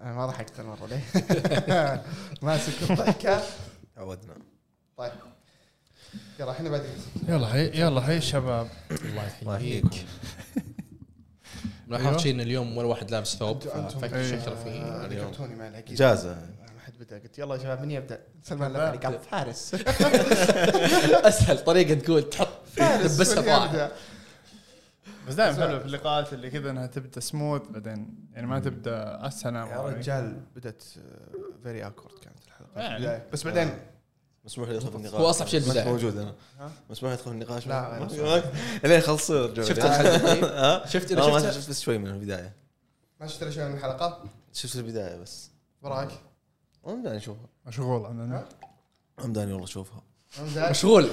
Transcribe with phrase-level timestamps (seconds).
[0.00, 1.02] أنا ما ضحكت المره ليه؟
[2.42, 3.42] ماسك الضحكة.
[3.96, 4.34] عودنا.
[4.96, 5.12] طيب.
[6.40, 6.90] يلا إحنا بعدين.
[7.28, 8.68] يلا هي يلا هي شباب.
[8.90, 10.06] الله الله يحييك.
[11.88, 14.40] لاحظت شيء ان اليوم ولا واحد لابس ثوب أنتم أنتم ففك إيه.
[14.40, 15.32] شكل فيه اليوم.
[15.88, 16.34] إجازة.
[16.74, 17.18] ما حد بدأ.
[17.18, 19.74] قلت يلا يا شباب من يبدأ؟ سلمان عليك قال فارس.
[21.28, 23.92] أسهل طريقة تقول تحط فارس لبسها من طاعه؟
[25.28, 29.68] بس دائما حلو في اللقاءات اللي كذا إنها تبدأ سموث بعدين يعني ما تبدأ السلام
[29.68, 30.82] يا رجال بدت
[31.62, 32.80] very awkward كانت الحلقة.
[32.80, 33.22] يعني.
[33.32, 33.78] بس بعدين.
[34.44, 35.20] مسموح لي ادخل في النقاش.
[35.20, 35.84] هو أصعب شيء البداية.
[35.84, 36.34] موجود أنا؟
[36.90, 37.66] مسموح لي ادخل في النقاش.
[37.66, 38.42] لا، ما- أنا
[38.82, 39.78] ما- لين خلصوا رجعوا شفت.
[39.84, 42.52] الحلقة شفت لا ما شفت بس شوي من البداية.
[43.20, 45.50] ما شفت شيء من الحلقة؟ شفت البداية بس.
[45.82, 46.08] وراك؟
[46.86, 48.46] ما مداني اشوفها مشغول عندنا
[49.18, 50.02] ما مداني والله اشوفها
[50.70, 51.08] مشغول.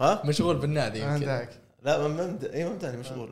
[0.00, 1.48] ها؟ مشغول بالنادي يمكن.
[1.88, 2.44] لا ما مد...
[2.44, 3.30] اي ما مداني مشغول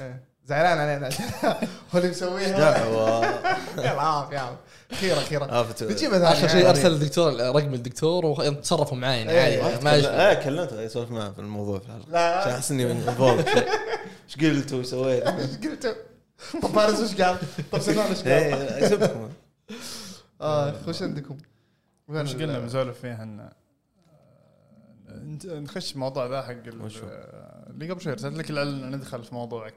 [0.00, 0.22] إيه.
[0.46, 1.08] زعلان علينا
[1.94, 3.24] هو اللي مسويها دعوه
[3.86, 4.56] يلا عاف يا عم
[4.92, 6.70] أخيرا آفة بتجيبها ثاني آخر شيء يعني.
[6.70, 9.84] أرسل الدكتور رقم الدكتور وتصرفوا معي يعني إيه، عادي.
[9.84, 10.30] ما.
[10.30, 12.10] آه كلمته سولف معه في الموضوع في الحلقة.
[12.10, 13.48] لا عشان أحس إني انفولد
[14.28, 15.96] إيش قلت وش سويت؟ إيش قلت
[16.62, 17.36] طب فارس وش قال؟
[17.72, 19.28] طب سلمان وش قال؟ يسبكم.
[20.40, 21.36] آه خش عندكم.
[22.08, 23.40] وين مش ال- قلنا بنسولف فيها ان
[25.08, 26.52] آه، نخش الموضوع ذا حق
[27.72, 28.50] اللي قبل شوي ارسلت لك
[28.94, 29.74] ندخل في موضوعك؟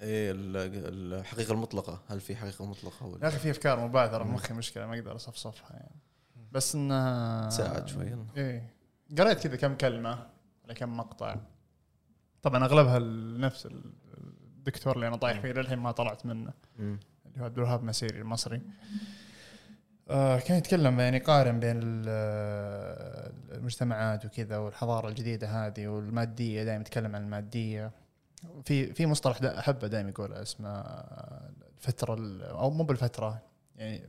[0.00, 2.02] إيه ال- الحقيقة المطلقة.
[2.08, 5.72] هل في حقيقة مطلقة؟ يا ولا أخي في أفكار مبادرة مخي مشكلة ما أقدر أصفصفها
[5.72, 6.00] يعني.
[6.52, 8.74] بس انها تساعد شوي إيه.
[9.18, 10.26] قريت كذا كم كلمة
[10.64, 11.36] على كم مقطع.
[12.42, 12.98] طبعا أغلبها
[13.38, 13.68] نفس
[14.56, 16.52] الدكتور اللي أنا طايح فيه للحين ما طلعت منه.
[16.78, 16.98] اللي
[17.40, 18.56] هو عبد الوهاب مسيري المصري.
[18.56, 18.60] آه
[20.38, 27.22] كان يتكلم يعني يقارن بين آه، المجتمعات وكذا والحضارة الجديدة هذه والمادية دائما يتكلم عن
[27.22, 27.92] المادية.
[28.64, 30.70] في في مصطلح دا أحبه دائما يقوله اسمه
[31.78, 33.42] الفترة ال- أو مو بالفترة
[33.76, 34.02] يعني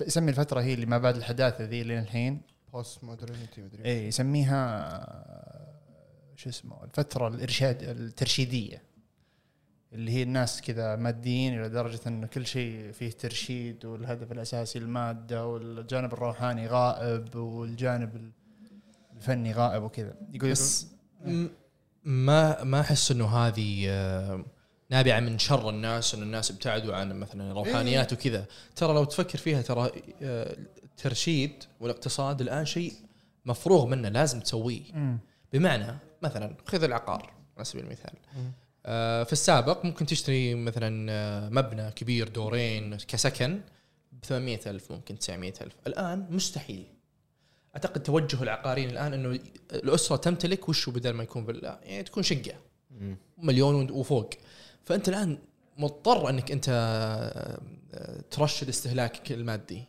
[0.00, 2.40] يسمي الفترة هي اللي ما بعد الحداثة ذي لين الحين
[2.72, 5.72] postmodernity مدري اي يسميها آه،
[6.36, 8.82] شو اسمه الفترة الارشاد الترشيدية.
[9.92, 15.46] اللي هي الناس كذا ماديين إلى درجة انه كل شيء فيه ترشيد والهدف الأساسي المادة
[15.46, 18.32] والجانب الروحاني غائب والجانب
[19.16, 20.14] الفني غائب وكذا.
[20.32, 20.86] يقول بس
[22.04, 24.44] ما ما أحس إنه هذه آه،
[24.90, 28.46] نابعة من شر الناس انه الناس ابتعدوا عن مثلا الروحانيات وكذا.
[28.76, 29.90] ترى لو تفكر فيها ترى
[30.22, 32.92] آه، الترشيد والاقتصاد الآن شيء
[33.46, 34.82] مفروغ منه لازم تسويه.
[35.52, 38.14] بمعنى مثلا خذ العقار على سبيل المثال.
[38.36, 38.50] آه،
[39.24, 43.60] في السابق ممكن تشتري مثلا آه، مبنى كبير دورين كسكن
[44.12, 45.74] ب 800 ألف ممكن 900 ألف.
[45.86, 46.86] الآن مستحيل.
[47.76, 49.38] أعتقد توجه العقاريين الآن أنه
[49.72, 52.54] الأسرة تمتلك وشو بدل ما يكون فيلا يعني تكون شقة.
[53.38, 54.30] مليون وفوق.
[54.84, 55.38] فأنت الآن
[55.78, 57.60] مضطر أنك أنت آه،
[57.94, 59.84] آه، ترشد استهلاكك المادي.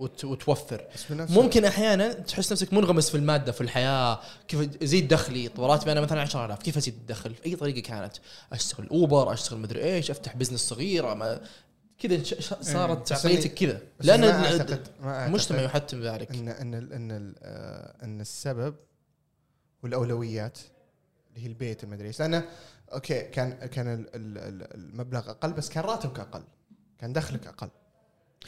[0.00, 0.84] وتوفر.
[1.10, 6.20] ممكن أحيانا تحس نفسك منغمس في المادة في الحياة كيف أزيد دخلي راتبي أنا مثلا
[6.20, 8.12] 10000 كيف أزيد الدخل؟ باي طريقة كانت؟
[8.52, 11.40] أشتغل أوبر أشتغل مدري إيش أفتح business صغير ما
[11.98, 13.80] كذا ش- صارت عقليتك كذا.
[14.00, 18.74] لأن ما اعتقد ما أعتقد المجتمع يحتم ذلك ان إن إن آه، إن السبب
[19.82, 20.58] والأولويات
[21.28, 22.20] اللي هي البيت المدري إيش.
[22.20, 22.44] لأنه
[22.92, 26.42] okay كان كان ال- ال- ال- المبلغ أقل بس كان راتبك أقل
[26.98, 27.68] كان دخلك أقل.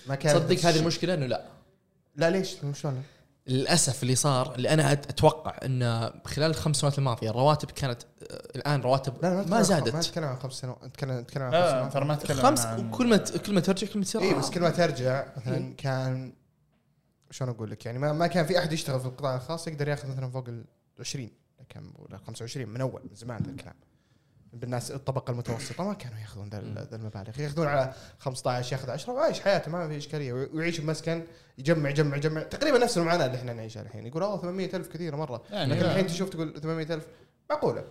[0.06, 1.44] ما كان صدق هذه المشكلة أنه لا.
[2.16, 3.02] لا ليش؟ شلون؟
[3.46, 8.02] للأسف اللي صار اللي أنا أتوقع أن خلال الخمس سنوات الماضية الرواتب كانت
[8.56, 9.96] الآن رواتب لا لا ما ما زادت.
[9.96, 13.06] نتكلم عن خمس سنوات نتكلم نتكلم عن خمس سنوات ترى ما اتكلم خمس عن- كل
[13.08, 15.32] ما كل ما ترجع كل ما تصير اي بس كل ما ترجع إيه.
[15.36, 16.32] مثلا كان
[17.30, 20.08] شلون أقول لك؟ يعني ما, ما كان في أحد يشتغل في القطاع الخاص يقدر ياخذ
[20.08, 20.64] مثلا فوق ال
[21.00, 21.30] 20
[21.68, 23.74] كم ولا 25 من أول من زمان ذا الكلام.
[24.52, 27.40] بالناس الطبقة المتوسطة ما كانوا ياخذون ذا ال- ذا المبالغ.
[27.40, 31.24] ياخذون على 15 ياخذ 10 وعايش حياته ما في اشكاليه ويعيش بمسكن
[31.58, 32.42] يجمع يجمع يجمع.
[32.42, 34.06] تقريبا نفس المعاناة اللي إحنا نعيشها الحين.
[34.06, 35.42] يقول اوه 800 ألف كثيرة مرة.
[35.50, 35.84] يعني لكن.
[35.84, 37.06] الحين تشوف تقول 800 ألف
[37.50, 37.84] معقولة.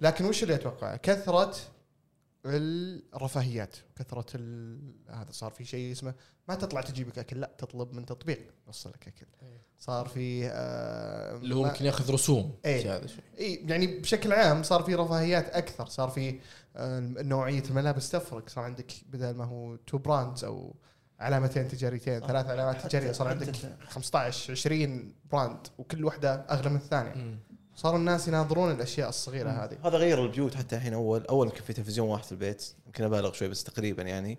[0.00, 1.54] لكن وش اللي أتوقع؟ كثرة
[2.46, 6.14] الرفاهيات كثرة ال- هذا صار في شيء اسمه
[6.48, 9.26] ما تطلع تجيبك أكل لا تطلب من تطبيق يوصل لك أكل.
[9.78, 13.00] صار في آه اللي هو ممكن ياخذ رسوم إيه.
[13.38, 16.40] اي يعني بشكل عام صار في رفاهيات أكثر صار في
[16.76, 18.48] آه، نوعية الملابس تفرق.
[18.48, 20.74] صار عندك بدل ما هو two brands أو
[21.20, 23.52] علامتين تجاريتين ثلاث علامات تجارية صار عندك
[23.88, 27.38] 15 20 brand وكل واحدة أغلى من الثانية.
[27.76, 29.76] صاروا الناس يناظرون الأشياء الصغيرة هذه.
[29.84, 32.64] هذا غير البيوت حتى الحين اول أول كان في تلفزيون واحد في البيت.
[32.94, 34.38] يمكن أبالغ شوي بس تقريبا يعني.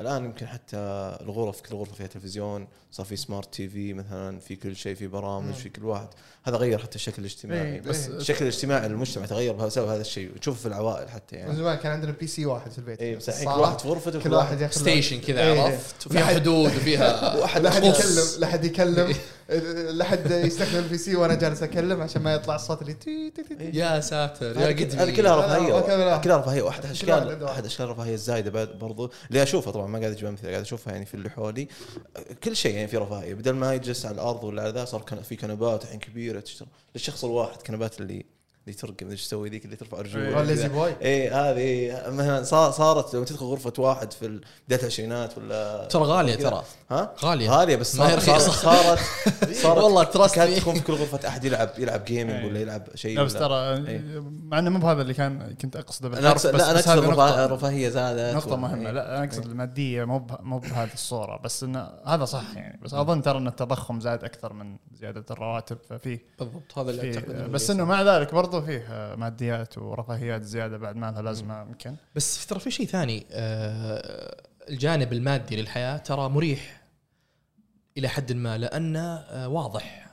[0.00, 0.76] الآن يمكن حتى
[1.20, 5.54] الغرف كل غرفة فيها تلفزيون صار في smart TV مثلا في كل شيء في برامج
[5.54, 6.08] في كل واحد.
[6.44, 7.74] هذا غير حتى الشكل الاجتماعي.
[7.74, 8.16] إيه، بس إيه.
[8.16, 10.30] الشكل الاجتماعي للمجتمع تغير بسبب هذا الشيء.
[10.34, 11.56] وتشوفه في العوائل حتى من يعني.
[11.56, 13.00] زمان كان عندنا PC واحد في البيت.
[13.02, 15.60] اي بس الحين كل واحد في غرفته كل واحد ياخذ station كذا إيه.
[15.60, 17.84] عرفت؟ وفيها حدود وفيها واحد لا حد.
[17.84, 19.14] يكلم لا حد يكلم.
[19.90, 23.42] لا حد يستخدم ال PC وأنا جالس أكلم عشان ما يطلع الصوت اللي تي تي
[23.42, 23.78] تي تي.
[23.78, 26.18] يا ساتر يا قدمي هذه كلها رفاهية.
[26.20, 26.62] كلها- رفاهية.
[26.62, 30.50] واحد اشكال احد اشكال الرفاهيه الزايدة بعد برضو اللي أشوفها طبعا ما قاعد أجيب أمثلة
[30.50, 31.68] قاعد أشوفها يعني في اللي حولي.
[32.44, 35.36] كل شيء يعني في رفاهية بدل ما يجلس على الأرض ولا على ذا صار في
[35.36, 38.24] كنبات الحين كبيرة تشتري للشخص الواحد كنبات اللي
[38.68, 43.24] اللي ترقم إيش تسوي ذيك اللي ترفع رجول والله ليزي بوي اي هذه صارت لو
[43.24, 46.62] تدخل غرفة واحد في بداية العشرينات ولا ترى غالية ترى.
[46.90, 47.50] ها؟ غالية.
[47.50, 48.52] غالية بس ما هي صارت رخيصة.
[48.72, 49.00] صارت
[49.62, 50.58] صارت والله trust كانت.
[50.58, 52.46] تكون في كل غرفة أحد يلعب يلعب gaming إيه.
[52.46, 54.22] ولا يلعب شيء لا بس ترى إيه.
[54.42, 57.88] مع إنه مو بهذا اللي كان كنت أقصده أنا اقصد بس لا أنا أقصد الرفاهيه
[57.88, 58.86] زادت مهمة.
[58.86, 58.92] إيه.
[58.92, 62.80] لا أنا أقصد المادية مو مو بهذه الصورة بس إنه هذا صح يعني.
[62.82, 67.52] بس أظن ترى إن التضخم زاد أكثر من زيادة الرواتب ففيه بالضبط هذا اللي أعتقد
[67.52, 72.46] بس إنه مع ذلك برضه فيه ماديات ورفاهيات زيادة بعد ما لها لازمة يمكن بس
[72.46, 76.82] ترى في شيء ثاني آه، الجانب المادي للحياة ترى مريح
[77.98, 80.08] إلى حد ما لأنه آه، واضح.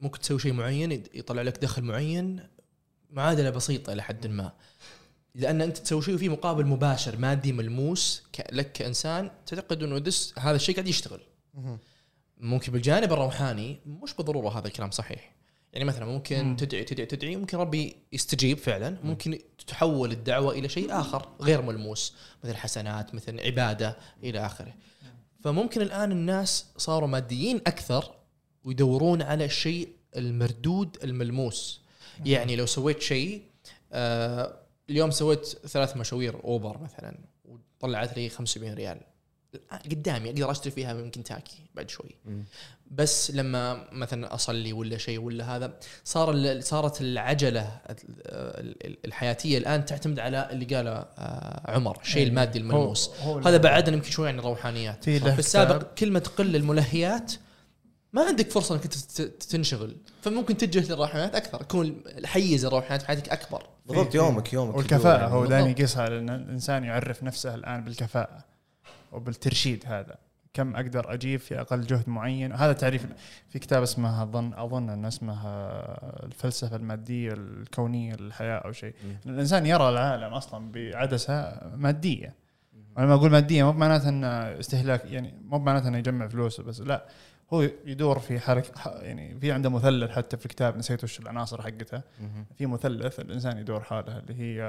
[0.00, 2.48] ممكن تسوي شيء معين يطلع لك دخل معين
[3.10, 4.52] معادلة بسيطة إلى حد ما.
[5.34, 10.56] لأن أنت تسوي شيء وفي مقابل مباشر مادي ملموس لك كإنسان تعتقد إنه دس هذا
[10.56, 11.20] الشيء قاعد يشتغل.
[12.38, 15.34] ممكن بالجانب الروحاني مش بالضرورة هذا الكلام صحيح.
[15.74, 16.56] يعني مثلا ممكن مم.
[16.56, 18.96] تدعي تدعي تدعي ممكن ربي يستجيب فعلا.
[19.04, 24.74] ممكن تتحول الدعوة إلى شيء آخر غير ملموس مثل حسنات مثل عبادة إلى آخره.
[25.40, 28.14] فممكن الآن الناس صاروا ماديين أكثر
[28.64, 31.80] ويدورون على الشيء المردود الملموس.
[32.24, 33.42] يعني لو سويت شيء
[33.92, 34.56] آه
[34.90, 39.00] اليوم سويت ثلاث مشاوير أوبر مثلا وطلعت لي 75 ريال.
[39.90, 42.10] قدامي أقدر أشتري فيها من كنتاكي بعد شوي.
[42.24, 42.44] مم.
[42.90, 45.72] بس لما مثلا أصلي ولا شيء ولا هذا
[46.04, 52.22] صار ال- صارت العجلة ال- ال- الحياتية الآن تعتمد على اللي قاله آه، عمر الشيء
[52.22, 52.28] إيه.
[52.28, 53.10] المادي الملموس
[53.46, 55.94] هذا بعدنا يمكن شوي عن الروحانيات في السابق.
[55.94, 57.32] كل ما تقل الملهيات
[58.12, 63.06] ما عندك فرصة إنك ت- ت- تنشغل فممكن تتجه للروحانيات أكثر يكون حيز الروحانيات في
[63.08, 65.48] حياتك أكبر بالضبط في- يومك يومك والكفاءة يدور هو يعني.
[65.50, 65.68] دائما.
[65.70, 68.44] يقيسها لأن الإنسان يعرف نفسه الآن بالكفاءة
[69.12, 70.16] وبالترشيد هذا
[70.54, 72.52] كم أقدر أجيب في أقل جهد معين.
[72.52, 73.06] هذا تعريف
[73.48, 75.46] في كتاب اسمه اظن أظن إنه اسمه
[76.24, 78.94] الفلسفة المادية الكونية للحياة أو شيء.
[79.26, 82.34] الإنسان يرى العالم أصلا بعدسة مادية.
[82.96, 86.80] وأنا لما أقول مادية مو بمعناتها إنه استهلاك يعني مو بمعناتها إنه يجمع فلوسه بس
[86.80, 87.06] لا.
[87.52, 92.02] هو يدور في حركه يعني في عنده مثلث حتى في الكتاب نسيت وش العناصر حقته.
[92.20, 92.46] مهم.
[92.58, 94.60] في مثلث الإنسان يدور حوله اللي هي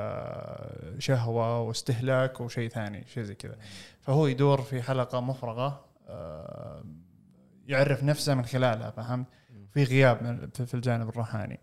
[1.00, 3.56] شهوة واستهلاك وشيء ثاني شيء زي كذا.
[4.02, 6.84] فهو يدور في حلقة مفرغة آه،
[7.68, 9.26] يعرف نفسه من خلالها فهمت؟
[9.74, 11.60] في غياب في- الجانب الروحاني.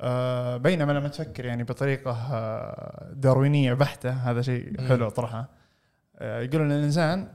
[0.00, 4.88] آه، بينما لما تفكر يعني بطريقة آه، داروينية بحتة هذا شيء.
[4.88, 5.48] حلو طرحه.
[6.18, 7.32] آه، يقول إن الإنسان آه،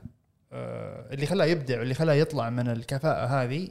[0.52, 3.68] اللي خلاه يبدع واللي خلاه يطلع من الكفاءة هذه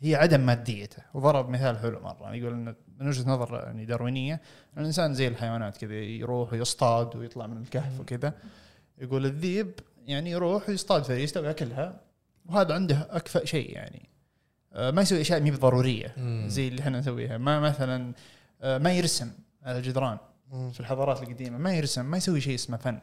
[0.00, 1.02] هي عدم ماديته.
[1.14, 4.40] وضرب مثال حلو مرة يقول إن من وجهة نظر يعني داروينية
[4.78, 8.34] الإنسان زي الحيوانات كذا يروح ويصطاد ويطلع من الكهف وكذا.
[8.98, 9.72] يقول الذيب
[10.06, 12.00] يعني يروح ويصطاد فريسته وياكلها
[12.46, 14.08] وهذا عنده أكفأ شيء يعني.
[14.72, 16.44] آه، ما يسوي أشياء مي ضروريه مم.
[16.48, 17.38] زي اللي إحنا نسويها.
[17.38, 18.12] ما مثلا
[18.62, 19.30] آه، ما يرسم
[19.62, 20.18] على الجدران.
[20.72, 22.98] في الحضارات القديمة ما يرسم ما يسوي شيء اسمه فن.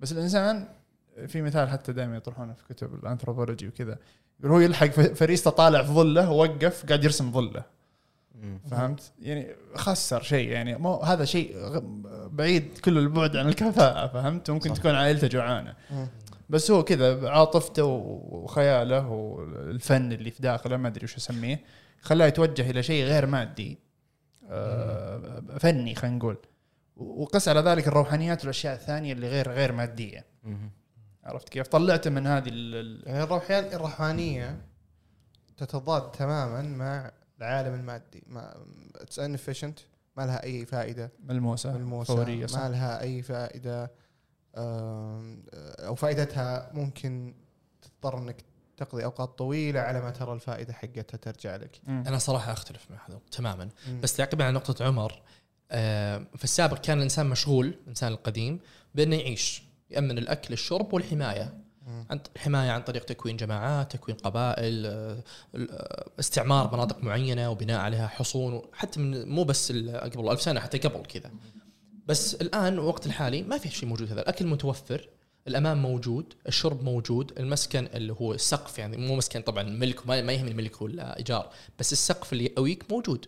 [0.00, 0.68] بس الإنسان
[1.26, 3.98] في مثال حتى دائما يطرحونه في كتب الانثروبولوجي وكذا
[4.40, 7.64] يقول هو يلحق فريسته طالع في ظله ووقف قاعد يرسم ظله.
[8.70, 11.56] فهمت؟ يعني خسر شيء يعني مو هذا شيء
[12.32, 14.76] بعيد كل البعد عن الكفاءة فهمت؟ ممكن صح.
[14.76, 15.74] تكون عائلته جوعانة.
[16.50, 21.60] بس هو كذا عاطفته وخياله والفن اللي في داخله ما أدري وش أسميه
[22.00, 23.78] خلاه يتوجه إلى شيء غير مادي
[24.50, 26.36] آه، فني خلينا نقول
[26.96, 30.24] وقس على ذلك الروحانيات والأشياء الثانية اللي غير غير مادية.
[31.24, 34.60] عرفت كيف؟ طلعته من هذه ال- يعني الروحيان الروحانية
[35.56, 38.22] تتضاد تماما مع العالم المادي.
[38.26, 38.54] ما
[38.96, 39.78] it's inefficient
[40.16, 41.12] ما لها أي فائدة.
[41.24, 42.58] ملموسة ملموسة فورية صح.
[42.60, 43.90] ما لها أي فائدة.
[44.56, 47.34] أو فائدتها ممكن
[47.82, 48.36] تضطر إنك
[48.76, 51.80] تقضي أوقات طويلة على ما ترى الفائدة حقتها ترجع لك.
[51.86, 52.04] مم.
[52.06, 53.68] أنا صراحة أختلف مع هذا تماما.
[53.88, 54.00] مم.
[54.00, 55.22] بس تعقيبا على نقطة عمر.
[56.36, 58.60] في السابق كان الإنسان مشغول الإنسان القديم
[58.94, 59.62] بأنه يعيش.
[59.92, 61.54] يأمن الأكل الشرب والحماية
[61.86, 62.06] مم.
[62.10, 65.22] عن حماية عن طريق تكوين جماعات تكوين قبائل آه،
[65.54, 70.78] آه، استعمار مناطق معينة وبناء عليها حصون حتى من مو بس قبل ألف سنة حتى
[70.78, 71.30] قبل كذا
[72.06, 75.08] بس الآن الوقت الحالي ما في شيء موجود هذا الأكل متوفر
[75.48, 80.32] الأمان موجود الشرب موجود المسكن اللي هو السقف يعني مو مسكن طبعا ملك ما ما
[80.32, 83.26] يهمني ملك ولا إيجار بس السقف اللي يقويك موجود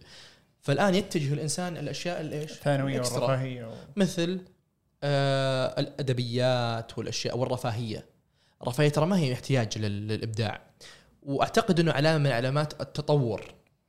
[0.60, 3.20] فالآن يتجه الايش ثانويه إكسترا.
[3.20, 3.72] ورفاهيه و...
[3.96, 4.40] مثل
[5.06, 8.04] آه الأدبيات والأشياء والرفاهية.
[8.62, 10.60] الرفاهيه ترى ما هي احتياج لل- للإبداع.
[11.22, 13.42] وأعتقد إنه علامه من علامات التطور.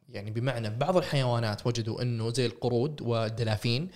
[0.09, 3.89] يعني بمعنى بعض الحيوانات وجدوا إنه زي القرود والدلافين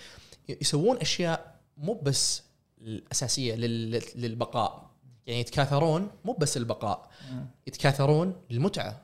[0.62, 2.44] يسوون أشياء مو بس
[2.82, 4.90] الأساسية لل- للبقاء.
[5.28, 7.10] يعني يتكاثرون مو بس البقاء
[7.68, 9.02] يتكاثرون للمتعة.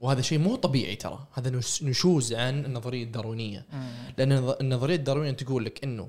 [0.00, 1.26] وهذا شيء مو طبيعي ترى.
[1.34, 3.66] هذا نش- نشوز عن النظرية الداروينيه
[4.18, 6.08] لأن النظ- النظرية الداروينيه تقول لك إنه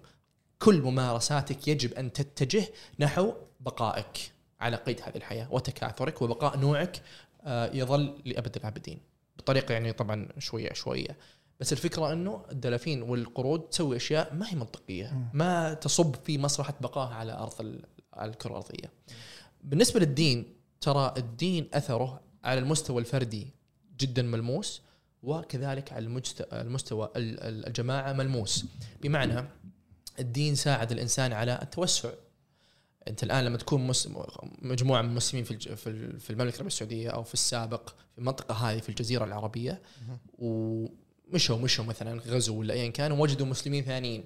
[0.59, 2.63] كل ممارساتك يجب أن تتجه
[2.99, 7.01] نحو بقائك على قيد هذه الحياة وتكاثرك وبقاء نوعك
[7.43, 8.99] آه، يظل لأبد الابدين
[9.37, 11.17] بطريقة يعني طبعا شوية شوية.
[11.59, 15.29] بس الفكرة إنه الدلافين والقرود تسوي أشياء ما هي منطقية.
[15.33, 17.81] ما تصب في مصلحه بقائها على أرض
[18.21, 18.91] الكرة الأرضية.
[19.63, 23.47] بالنسبة للدين ترى الدين أثره على المستوى الفردي
[23.99, 24.81] جدا ملموس
[25.23, 26.21] وكذلك على
[26.53, 28.65] المستوى ال- ال- الجماعة ملموس.
[29.01, 29.45] بمعنى
[30.19, 32.09] الدين ساعد الإنسان على التوسع.
[33.07, 34.09] أنت الآن لما تكون مس...
[34.61, 35.75] مجموعة من المسلمين في.
[35.75, 39.81] في ال- في المملكة العربية السعودية أو في السابق في المنطقة هذه في الجزيرة العربية
[40.39, 44.23] ومشوا مشوا مثلا غزوا ولا ايا كان ووجدوا مسلمين ثانيين.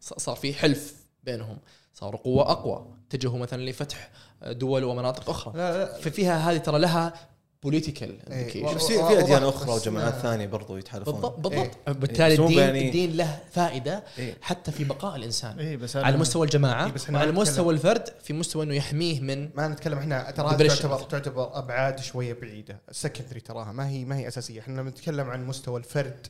[0.00, 0.94] صار في حلف
[1.24, 1.58] بينهم.
[1.94, 2.94] صاروا قوة أقوى.
[3.08, 4.10] اتجهوا مثلا لفتح
[4.42, 5.52] دول ومناطق أخرى.
[5.56, 6.00] لا لا.
[6.00, 7.29] ففيها هذه ترى لها
[7.62, 8.74] بوليتيكال إيه.
[8.74, 11.94] بس في أديان أخرى وجماعات ما- ثانية برضو يتحالفون بالضبط بالضبط إيه.
[11.94, 14.34] بالتالي مو الدين يعني- الدين له فائدة إيه.
[14.42, 18.32] حتى في بقاء الإنسان اي بس على مستوى الجماعة إيه، بس وعلى مستوى الفرد في
[18.32, 20.56] مستوى إنه يحميه من ما نتكلم إحنا ترى.
[20.56, 25.30] تعتبر تعتبر أبعاد شوية بعيدة سكندري تراها ما هي ما هي أساسية إحنا لما نتكلم
[25.30, 26.26] عن مستوى الفرد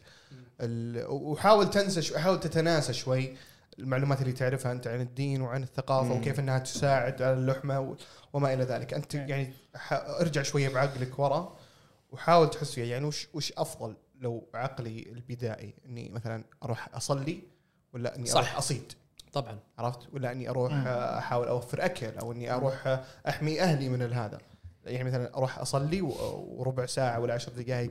[0.60, 3.34] ال- وحاول تنسى شو- حاول تتناسى شوي
[3.80, 6.20] المعلومات اللي تعرفها أنت عن الدين وعن الثقافة مم.
[6.20, 7.96] وكيف إنها تساعد على اللحمة
[8.32, 9.14] وما إلى ذلك أنت.
[9.14, 9.52] يعني
[9.92, 11.56] ارجع شوية بعقلك ورا
[12.10, 17.42] وحاول تحس فيها يعني وش وش أفضل لو عقلي البدائي إني مثلا أروح أصلي
[17.92, 18.37] ولا إني صح.
[18.37, 18.92] أروح أصيد
[19.32, 20.87] طبعا عرفت ولا إني أروح مم.
[20.88, 24.38] أحاول أوفر أكل أو إني أروح أحمي أهلي من هذا
[24.84, 27.90] يعني مثلا أروح أصلي وربع ساعة ولا عشر دقائق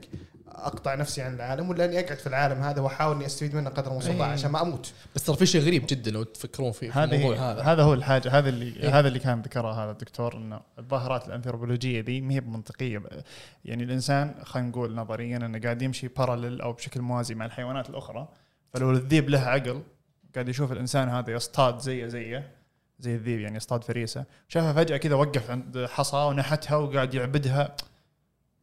[0.52, 3.92] أقطع نفسي عن العالم ولا إني أقعد في العالم هذا وأحاول إني أستفيد منه قدر
[3.92, 4.32] المستطاع أي.
[4.32, 4.92] عشان ما أموت.
[5.14, 7.62] بس ترى في شيء غريب جدا لو تفكرون في, في الموضوع هذا هذا.
[7.62, 8.98] هذا هو الحاجة هذا اللي إيه.
[8.98, 13.02] هذا اللي كان ذكرها هذا الدكتور إنه الظاهرات الأنثروبولوجية ذي ما هي بمنطقية.
[13.64, 18.28] يعني الإنسان خلينا نقول نظريا إنه قاعد يمشي بارالل أو بشكل موازي مع الحيوانات الأخرى.
[18.74, 19.82] فلو الذيب له عقل
[20.34, 22.50] قاعد يشوف الإنسان هذا يصطاد زيه زيه
[22.98, 27.76] زي الذيب يعني يصطاد فريسة شافها فجأة كذا وقف عند حصى ونحتها وقاعد يعبدها.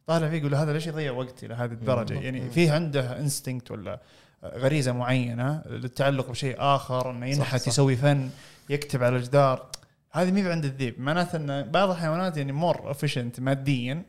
[0.08, 2.14] طالع فيه يقول هذا ليش يضيع وقتي لهذه الدرجة.
[2.14, 2.50] يعني.
[2.50, 4.00] في عنده instinct ولا
[4.44, 7.66] غريزة معينة للتعلق بشيء آخر إنه ينحت.
[7.66, 8.30] يسوي فن
[8.68, 9.66] يكتب على الجدار.
[10.10, 11.00] هذه مي عند الذيب.
[11.00, 14.02] معناته ان بعض الحيوانات يعني more efficient ماديا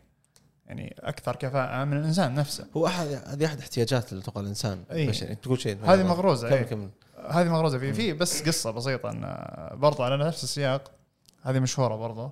[0.67, 2.67] يعني أكثر كفاءة من الإنسان نفسه.
[2.77, 4.83] هو احد هذه أحد احتياجات اللي أتوقع الإنسان.
[4.91, 5.77] بس يعني تقول شيء.
[5.85, 6.63] هذه مغروزة كمل إيه.
[6.63, 6.89] كمل.
[7.29, 7.77] هذه مغروزة.
[7.77, 9.37] فيه في بس قصة بسيطة ان
[9.79, 10.91] برضو على نفس السياق
[11.43, 12.31] هذه مشهورة برضو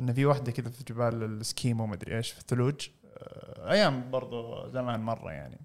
[0.00, 5.00] إن في واحدة كذا في جبال الاسكيمو مدري إيش في الثلوج آه، أيام برضو زمان
[5.00, 5.60] مرة يعني.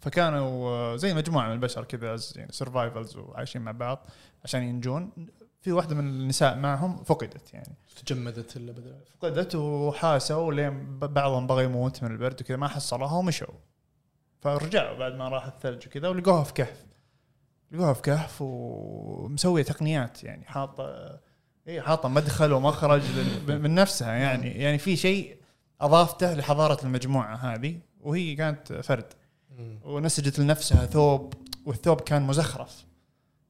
[0.00, 4.06] فكانوا آه، زي مجموعة من البشر كذا يعني survivors وعايشين مع بعض
[4.44, 5.12] عشان ينجون.
[5.60, 7.74] في واحدة من النساء معهم فقدت يعني.
[8.06, 13.54] تجمدت إلا بدل فقدت وحاسوا لين بعضهم بغى يموت من البرد وكذا ما حصلوها ومشوا.
[14.40, 16.86] فرجعوا بعد ما راح الثلج وكذا ولقوها في كهف.
[17.72, 21.20] لقوها في كهف ومسوية تقنيات يعني حاطة
[21.70, 23.02] اي حاطه مدخل ومخرج
[23.48, 24.48] من نفسها يعني.
[24.48, 25.36] يعني في شيء
[25.80, 29.12] أضافته لحضارة المجموعة هذه وهي كانت فرد.
[29.84, 31.34] ونسجت لنفسها ثوب
[31.66, 32.84] والثوب كان مزخرف.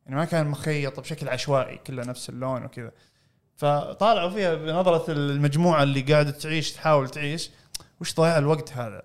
[0.06, 2.92] يعني ما كان مخيط بشكل عشوائي كله نفس اللون وكذا.
[3.56, 7.50] فطالعوا فيها بنظرة المجموعة اللي قاعدة تعيش تحاول تعيش.
[8.00, 9.02] وش ضياع الوقت هذا؟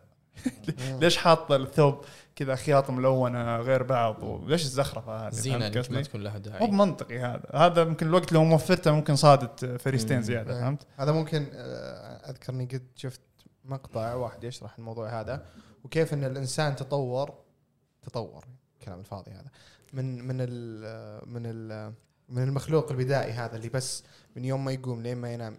[1.01, 2.05] ليش حاطة الثوب؟
[2.35, 7.19] كذا خياط ملونة غير بعض وليش الزخرفة هذه زينة ما؟ تكون لها مو داعي بمنطقي
[7.19, 10.23] هذا هذا ممكن الوقت لو موفرته ممكن صادت فريستين مم.
[10.23, 10.59] زيادة إيه.
[10.59, 13.21] فهمت؟ هذا ممكن آه، أذكرني قد شفت
[13.65, 15.45] مقطع واحد يشرح الموضوع هذا
[15.83, 17.33] وكيف إن الإنسان تطور
[18.03, 18.45] تطور
[18.79, 19.49] الكلام الفاضي هذا
[19.93, 21.93] من من ال من ال
[22.29, 24.03] من المخلوق البدائي هذا اللي بس
[24.35, 25.57] من يوم ما يقوم لين ما ينام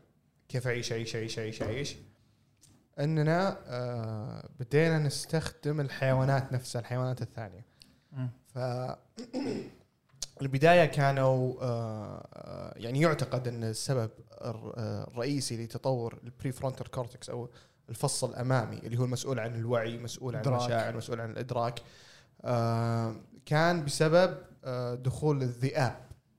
[0.48, 1.96] كيف اعيش اعيش اعيش اعيش اعيش
[2.98, 7.64] أننا آه، بدينا نستخدم الحيوانات نفسها الحيوانات الثانية.
[8.54, 8.58] ف
[10.42, 14.10] البداية كانوا آه، آه، يعني يعتقد أن السبب
[14.44, 14.74] الر-
[15.08, 17.48] الرئيسي لتطور ال prefrontal cortex أو
[17.88, 20.42] الفص الأمامي اللي هو المسؤول عن الوعي مسؤول عن.
[20.62, 21.82] المشاعر مسؤول عن الإدراك
[23.46, 24.36] كان بسبب
[25.02, 25.96] دخول الذئاب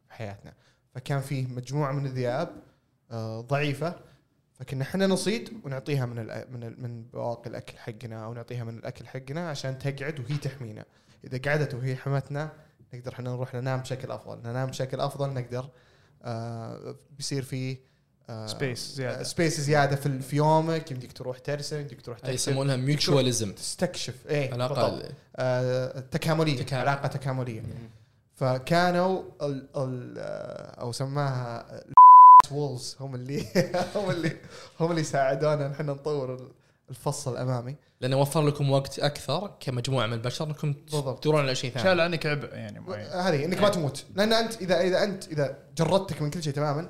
[0.07, 0.53] في حياتنا
[0.95, 2.49] فكان فيه مجموعة من الذئاب
[3.41, 3.95] ضعيفة
[4.59, 8.77] فكنا إحنا نصيد ونعطيها من ال من ال من بواقي الأكل حقنا أو نعطيها من
[8.77, 10.85] الأكل حقنا عشان تقعد وهي تحمينا.
[11.23, 12.51] إذا قعدت وهي حمتنا
[12.93, 14.39] نقدر إحنا نروح ننام بشكل أفضل.
[14.49, 15.69] ننام بشكل أفضل نقدر
[16.23, 17.77] آه بيصير في
[18.29, 19.23] آه space زيادة.
[19.23, 20.91] space زيادة في, ال- في يومك.
[20.91, 22.33] يمديك تروح ترسم يمديك تروح هاي تكتب.
[22.33, 24.27] يسمونها mutualism تستكشف.
[24.27, 24.53] بالضبط.
[24.53, 25.03] علاقه
[25.35, 26.81] آه تكاملية تكامل.
[26.89, 27.63] علاقة تكاملية.
[28.35, 31.65] فكانوا ال ال آه، أو سماها
[32.51, 33.45] وولز هم اللي
[33.95, 34.37] هم اللي
[34.79, 36.51] هم اللي ساعدونا نحن نطور ال-
[36.89, 37.75] الفص الأمامي.
[38.01, 40.73] لأنه وفر لكم وقت أكثر كمجموعة من البشر إنكم.
[40.73, 43.05] تدورون على شيء شال ثاني عنك عبء يعني معين.
[43.07, 44.05] هذه إنك ما تموت.
[44.15, 46.89] لأن أنت اذا إذا انت إذا جردتك من كل شيء تماما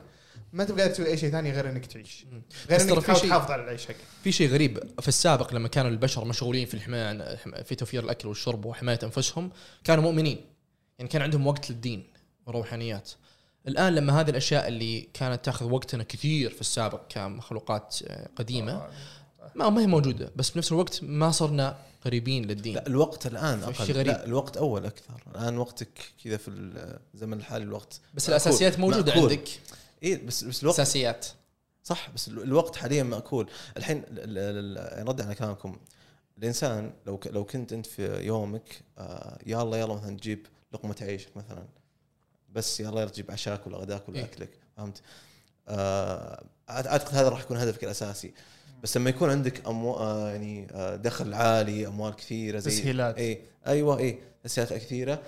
[0.54, 2.25] ما تبغى قادر تسوي أي شيء ثاني غير إنك تعيش.
[2.70, 3.96] غير إنك تحاول تحافظ على العيش حقك.
[4.24, 4.84] في شيء غريب.
[5.01, 9.51] في السابق لما كانوا البشر مشغولين في الحماية في توفير الأكل والشرب وحماية أنفسهم
[9.84, 10.46] كانوا مؤمنين.
[11.00, 12.04] يعني كان عندهم وقت للدين
[12.46, 13.12] والروحانيات
[13.68, 18.88] الآن لما هذه الأشياء اللي كانت تأخذ وقتنا كثير في السابق كمخلوقات آه، قديمة
[19.56, 20.32] ما ما هي موجودة.
[20.36, 22.76] بس بنفس الوقت ما صرنا قريبين للدين.
[22.76, 23.76] لا الوقت الآن أقل.
[23.86, 24.08] شيء غريب.
[24.08, 25.24] لا الوقت أول أكثر.
[25.36, 25.90] الآن وقتك
[26.24, 26.48] كذا في
[27.14, 29.30] الزمن الحالي الوقت بس الأساسيات موجودة مأكول.
[29.30, 29.50] عندك.
[30.04, 31.26] اي بس بس الوقت أساسيات.
[31.84, 33.50] صح بس ال- الوقت حاليا مأكول.
[33.78, 35.78] الحين ال- ال- ال- يعني رد على كلامكم.
[36.38, 41.64] الإنسان لو لو كنت أنت في يومك آه يلا يلا مثلا تجيب لقمة عيشك مثلا.
[42.58, 44.26] بس يلا يلا تجيب عشاك ولا غداك ولا إيه.
[44.26, 45.02] أكلك فهمت؟
[45.68, 48.34] آه أعتقد هذا راح يكون هدفك الأساسي
[48.84, 53.18] بس لما يكون عندك أمو آه يعني آه دخل عالي أموال كثيرة زي تسهيلات.
[53.18, 55.22] اي أيوه اي تسهيلات كثيرة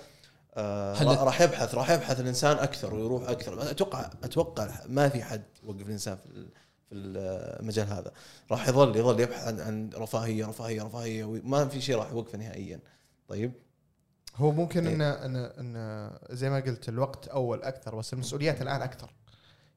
[0.54, 5.86] آه راح يبحث راح يبحث الإنسان أكثر ويروح أكثر أتوقع أتوقع ما في حد يوقف
[5.86, 6.46] الإنسان في
[6.90, 8.12] في المجال هذا
[8.50, 12.80] راح يظل يظل يبحث عن, عن رفاهية رفاهية رفاهية وما في شيء راح يوقفه نهائيا
[13.28, 13.52] طيب
[14.36, 14.94] هو ممكن إيه.
[14.94, 19.10] ان ان إن زي ما قلت الوقت أول أكثر بس المسؤوليات الآن أكثر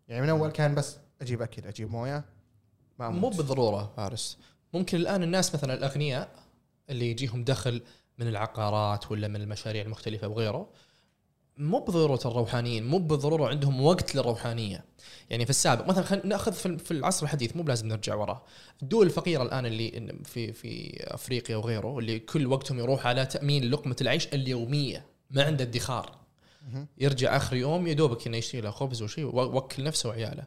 [0.07, 2.25] يعني من أول كان بس أجيب أكل أجيب موية
[2.99, 3.29] ما مو.
[3.29, 4.37] بالضرورة فارس
[4.73, 6.29] ممكن الآن الناس مثلا الأغنياء
[6.89, 7.81] اللي يجيهم دخل
[8.17, 10.69] من العقارات ولا من المشاريع المختلفة وغيره
[11.57, 14.85] مو بضرورة الروحانيين مو بالضروره عندهم وقت للروحانية.
[15.29, 18.43] يعني في السابق مثلا خلينا نأخذ في في العصر الحديث مو بلازم نرجع وراه.
[18.81, 23.95] الدول الفقيرة الآن اللي في في أفريقيا وغيره اللي كل وقتهم يروح على تأمين لقمة
[24.01, 26.17] العيش اليومية ما عنده ادخار.
[26.97, 30.43] يرجع آخر يوم يا دوبك إنه يشتري له خبز وشيء ووكل نفسه وعياله.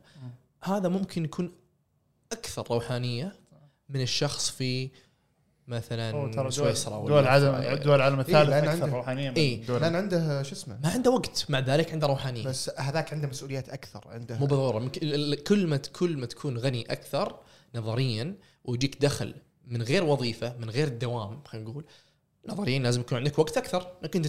[0.63, 1.53] هذا ممكن يكون
[2.33, 3.37] أكثر روحانية
[3.89, 4.91] من الشخص في
[5.69, 9.65] مثلا سويسرا دول العالم دول العالم الثالث لأن أكثر عنده- روحانيه من إيه.
[9.71, 12.45] لأن عنده شو اسمه؟ ما عنده وقت مع ذلك عنده روحانية.
[12.45, 14.89] بس هذاك عنده مسؤوليات أكثر عنده مو بالضرورة
[15.47, 17.39] كل ما كل ما تكون غني أكثر
[17.75, 19.35] نظريا ويجيك دخل
[19.67, 21.85] من غير وظيفة من غير دوام خلينا نقول
[22.49, 23.93] نظريا لازم يكون عندك وقت أكثر.
[24.03, 24.27] انك انت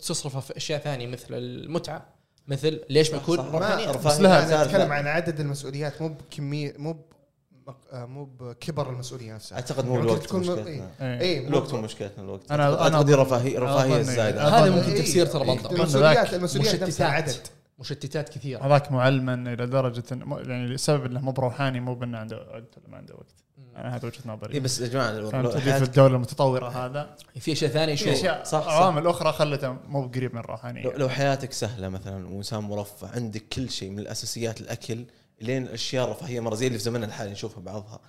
[0.00, 2.06] تصرفه في أشياء ثانية مثل المتعة
[2.48, 3.36] مثل ليش ما يكون
[4.04, 4.92] بس لا، نتكلم.
[4.92, 7.04] عن عدد المسؤوليات مو بكميه مو ب-
[7.92, 9.56] مو بكبر المسؤولية نفسها.
[9.56, 10.90] أعتقد مو ممكن الوقت تكون مشكلتنا.
[11.00, 11.20] إيه.
[11.20, 12.48] اي الوقت هو مشكلتنا الوقت.
[12.48, 14.50] أنا- أنا اعتقد رفاهيه رفاهية الزايدة.
[14.50, 15.00] أظن- هذا ممكن إيه.
[15.02, 15.56] تفسير ترى إيه.
[15.58, 16.86] بلطة المسؤوليات المسؤوليات نفسها
[17.20, 17.36] مشتتات.
[17.36, 17.46] عدد.
[17.78, 18.66] مشتتات كثيرة.
[18.66, 22.88] هذاك معلما إلى درجة مو- يعني السبب إنه مو بروحاني مو بإنه عنده وقت ولا
[22.88, 23.26] ما عنده وقت.
[23.76, 24.54] أنا هذا وجهة نظري.
[24.54, 25.12] اي بس يا جماعة
[25.78, 28.68] في الدولة المتطورة هذا؟ في أشياء ثانية في شوي أشياء صح، صح.
[28.72, 33.42] عوامل أخرى خلته مو بقريب من الروحانيه لو, لو حياتك سهلة مثلا وإنسان مرفه عندك
[33.52, 35.04] كل شيء من الأساسيات الأكل
[35.40, 38.00] لين الاشياء الرفاهيه مرة زي اللي في زمننا الحالي نشوفها بعضها.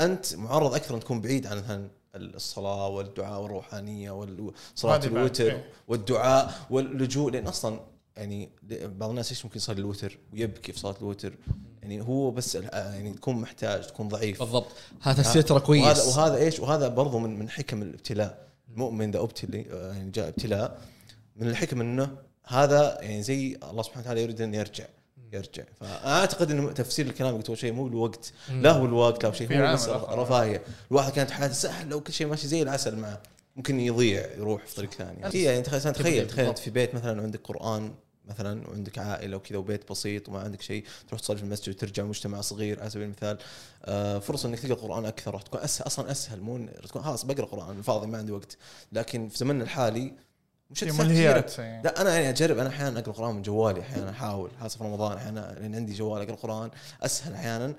[0.00, 5.64] أنت معرض أكثر أن تكون بعيد عن مثلا الصلاة والدعاء والروحانية وصلاه الوتر إيه.
[5.88, 7.80] والدعاء واللجوء لأن أصلا
[8.16, 11.34] يعني بعض الناس إيش ممكن يصلي الوتر ويبكي في صلاة الوتر؟
[11.82, 14.38] يعني هو بس يعني تكون محتاج تكون ضعيف.
[14.38, 14.66] بالضبط.
[15.00, 18.48] هذا تفسير ترى وهذا كويس وهذا إيش؟ وهذا برضو من من حكم الابتلاء.
[18.72, 20.80] المؤمن إذا أبتلي يعني جاء ابتلاء
[21.36, 24.84] من الحكم إنه هذا يعني زي الله سبحانه وتعالى يريد أن يرجع.
[25.32, 25.64] يرجع.
[25.80, 28.32] فاعتقد إنه تفسير الكلام اللي قلت شيء مو بالوقت.
[28.50, 29.88] لا هو الوقت لا هو شيء هو بس.
[29.88, 30.62] رفاهية.
[30.90, 33.22] الواحد كانت حياته سهل لو كل شيء ماشي زي العسل معه
[33.56, 35.18] ممكن يضيع يروح في طريق ثاني.
[35.24, 39.58] هي يعني تخيل تخيل تخيل أنت في بيت مثلا وعندك قرآن مثلا وعندك عائلة وكذا
[39.58, 42.80] وبيت بسيط وما عندك شيء تروح تصلي في المسجد وترجع مجتمع صغير.
[42.80, 43.38] على سبيل المثال
[43.84, 47.46] آه، فرصة إنك تقرأ قرآن أكثر راح تكون اسهل أصلا أسهل مو تكون خلاص بقرأ
[47.46, 48.56] قرآن فاضي ما عندي وقت.
[48.92, 50.12] لكن في زمننا الحالي
[50.70, 50.92] مش كثيرة.
[51.04, 51.58] ملهيات.
[51.58, 51.82] يعني.
[51.82, 52.58] لا أنا يعني أجرب.
[52.58, 54.50] أنا أحيانا أقرأ قرآن من جوالي أحيانا أحاول.
[54.60, 56.70] خاصة في رمضان أحيانا لأن عندي جوال أقرأ قرآن.
[57.02, 57.74] أسهل أحيانا.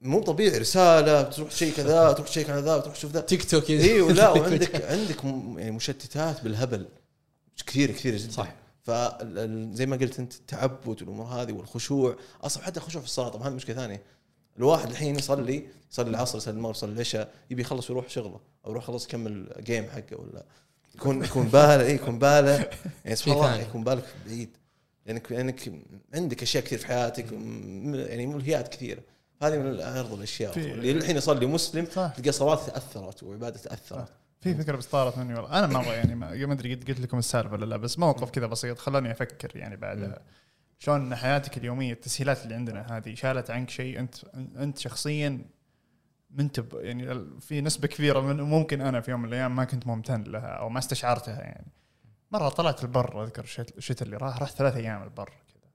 [0.00, 0.58] مو طبيعي.
[0.58, 3.20] رسالة بتروح شيء كذا تروح شيء على ذا بتروح تشوف ذا.
[3.20, 3.70] تيك توك.
[3.70, 6.88] اي ولا وعندك عندك يعني مشتتات بالهبل.
[7.66, 8.32] كثير كثير جدا.
[8.32, 8.54] صح.
[8.82, 12.16] فزي ما قلت أنت التعبد والأمور هذه والخشوع.
[12.42, 14.02] أصلا حتى الخشوع في الصلاة طبعا هذه مشكلة ثانية.
[14.58, 18.84] الواحد الحين يصلي يصلي العصر يصلي المغرب يصلي العشاء يبي يخلص ويروح شغله أو يروح
[18.84, 20.44] خلص يكمل جيم حقه ولا
[20.94, 22.70] يكون يكون باله اي يكون باله
[23.04, 23.60] يعني سبحان الله.
[23.60, 24.56] يكون بالك بعيد.
[25.06, 25.72] لانك لانك
[26.14, 29.00] عندك أشياء كثير في حياتك يعني ملهيات كثيرة.
[29.42, 30.58] هذه من اعرض الأشياء.
[30.58, 34.08] اللي الحين يصلي مسلم تلقى صلاته تاثرت وعبادة تاثرت
[34.40, 35.58] في فكرة بس طارت مني والله.
[35.58, 38.46] أنا مره يعني ما ما أدري قد قلت لكم السالفة ولا لا بس موقف كذا
[38.46, 40.18] بسيط خلاني أفكر يعني بعد.
[40.78, 45.44] شلون حياتك اليومية التسهيلات اللي عندنا هذه شالت عنك شيء؟ انت أنت شخصيا
[46.34, 50.22] منتب يعني في نسبة كبيرة من ممكن أنا في يوم من الأيام ما كنت ممتن
[50.22, 51.66] لها أو ما استشعرتها يعني.
[52.32, 55.70] مرة طلعت البر أذكر الشت- الشتاء اللي راح رحت ثلاث أيام البر كذا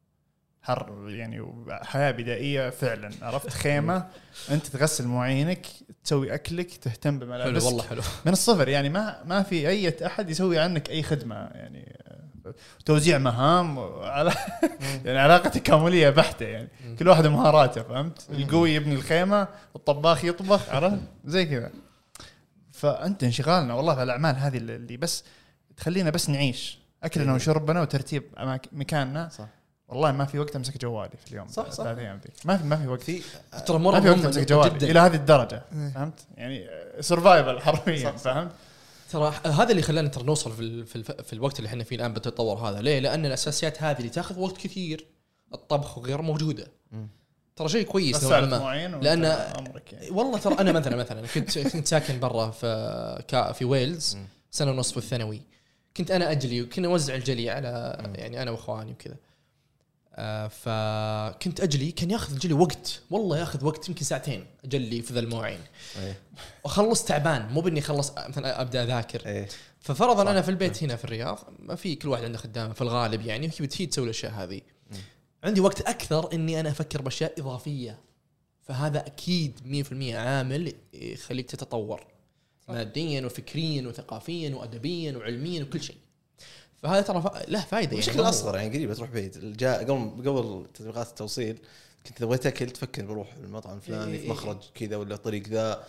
[0.61, 3.09] حر يعني حياة بدائية فعلا.
[3.21, 4.07] عرفت خيمة
[4.51, 5.65] أنت تغسل مواعينك
[6.03, 7.65] تسوي أكلك تهتم حلو بملابسك.
[7.65, 8.01] والله حلو.
[8.25, 11.95] من الصفر يعني ما ما في أي أحد يسوي عنك أي خدمة يعني.
[12.85, 14.33] توزيع مهام على
[15.05, 20.99] يعني علاقه تكامليه بحتة يعني كل واحد مهاراته فهمت؟ القوي يبني الخيمة الطباخ يطبخ عرفت؟
[21.25, 21.71] زي كذا
[22.71, 25.23] فأنت انشغالنا والله في الأعمال هذه اللي بس
[25.77, 27.35] تخلينا بس نعيش أكلنا إيه.
[27.35, 29.47] وشربنا وترتيب أماك- مكاننا صح
[29.88, 31.85] والله ما في وقت أمسك جوالي في اليوم صح، صح.
[31.88, 33.21] ذي ما في ما في وقت في
[33.67, 35.89] ترى ما مرة في وقت أمسك جوالي جدا إلى هذه الدرجة إيه.
[35.89, 36.67] فهمت؟ يعني
[36.99, 38.12] سرفايفل حرفيا.
[38.12, 38.51] فهمت؟
[39.09, 41.11] ترى هذا اللي خلانا ترى نوصل في ال- في, الف...
[41.11, 42.81] في الوقت اللي إحنا فيه الآن بالتطور هذا.
[42.81, 45.05] ليه؟ لأن الأساسيات هذه اللي تأخذ وقت كثير
[45.53, 46.67] الطبخ وغيره موجودة.
[47.55, 48.59] ترى شيء كويس بس نوعا ما.
[48.59, 53.51] معين لأن- أمرك يعني؟ والله ترى أنا مثلا مثلا كنت كنت ساكن برا في كا-
[53.51, 54.17] في ويلز.
[54.51, 55.41] سنة ونص في الثانوي.
[55.97, 59.13] كنت أنا أجلي وكنا نوزع الجلي على يعني أنا وإخواني وكذا.
[59.13, 59.17] آه،
[60.49, 63.01] فكنت أجلي كان ياخذ الجلي وقت.
[63.10, 65.60] والله ياخذ وقت يمكن ساعتين أجلي في ذا المواعين.
[65.99, 66.19] إيه.
[66.63, 69.25] واخلص تعبان مو بإني اخلص مثلا أبدأ أذاكر.
[69.25, 69.47] إيه.
[69.79, 70.29] ففرضا صح.
[70.29, 73.47] أنا في البيت هنا في الرياض ما في كل واحد عنده خدامة في الغالب يعني
[73.47, 74.62] وهي بتهي تسوي الأشياء هذه.
[75.43, 77.99] عندي وقت أكثر إني أنا أفكر بأشياء إضافية.
[78.62, 82.08] فهذا أكيد 100% عامل يخليك تتطور.
[82.67, 85.95] ماديا وفكريا وثقافيا وادبيا وعلميا وكل شيء.
[86.83, 87.31] فهذا ترى.
[87.47, 88.21] له فائده يعني بشكل.
[88.21, 91.59] أصغر يعني قريبه تروح بعيد جاء قبل قبل تطبيقات التوصيل
[92.05, 95.47] كنت إذا بغيت أكل تفكر بروح المطعم الفلاني إيه في إيه مخرج كذا ولا طريق
[95.47, 95.83] ذا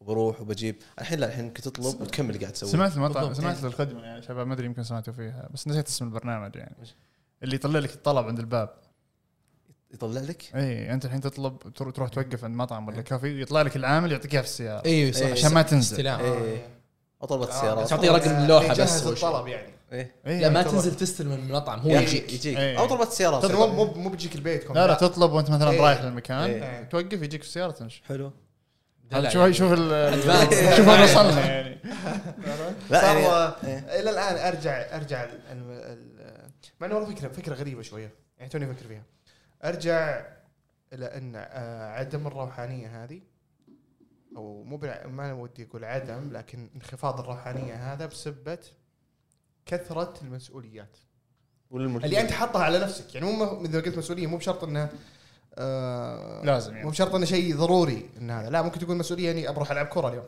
[0.00, 0.76] وبروح وبجيب.
[1.00, 3.34] الحين لا الحين ممكن تطلب وتكمل قاعد تسوي سمعت المطعم.
[3.34, 6.76] سمعت الخدمة يا شباب ما أدري يمكن سمعتوا فيها بس نسيت اسم البرنامج يعني.
[7.42, 8.74] اللي يطلع لك الطلب عند الباب.
[9.94, 14.12] يطلع لك؟ اي أنت الحين تطلب تروح توقف عند مطعم ولا كافي يطلع لك العامل
[14.12, 14.84] يعطيك اياها في السيارة.
[14.86, 15.20] أيوه صح.
[15.20, 15.32] إيه.
[15.32, 15.92] عشان ما تنزل.
[15.92, 16.20] استلام
[17.24, 19.12] إيه أو طلبت آه، السيارات تعطيه رقم اللوحة بس يجهز شيء.
[19.12, 20.62] الطلب يعني إيه إيه لا ما.
[20.62, 22.78] تنزل تستلم من المطعم هو يجيك يجيك إيه.
[22.78, 25.80] أو طلبت السيارات طب مو مو مو بيجيك البيت لا لا تطلب وأنت مثلا إيه.
[25.80, 26.82] رايح للمكان إيه.
[26.82, 28.32] توقف يجيك في السيارة تمشي حلو
[29.28, 29.52] شوف.
[29.58, 29.74] شوف.
[30.76, 31.78] شوف وين وصلنا يعني
[32.90, 33.18] لا يعني
[33.64, 34.00] إيه.
[34.00, 38.50] إلى الآن أرجع أرجع ال- ال- ال- مع إنه والله فكرة فكرة غريبة شوية يعني
[38.50, 39.02] توني أفكر فيها
[39.64, 40.24] أرجع
[40.92, 43.20] إلى أن آه، عدم الروحانية هذه
[44.36, 48.58] أو مو ما ودي أقول عدم لكن انخفاض الروحانية هذا بسبه
[49.66, 50.96] كثرة المسؤوليات.
[51.72, 54.90] اللي أنت حاطها على نفسك يعني مو إذا قلت مسؤولية مو بشرط إنه
[55.54, 56.84] آه لازم يعني.
[56.84, 60.08] مو بشرط إنه شيء ضروري إن هذا لا ممكن تكون مسؤولية يعني بروح ألعب كورة
[60.08, 60.24] اليوم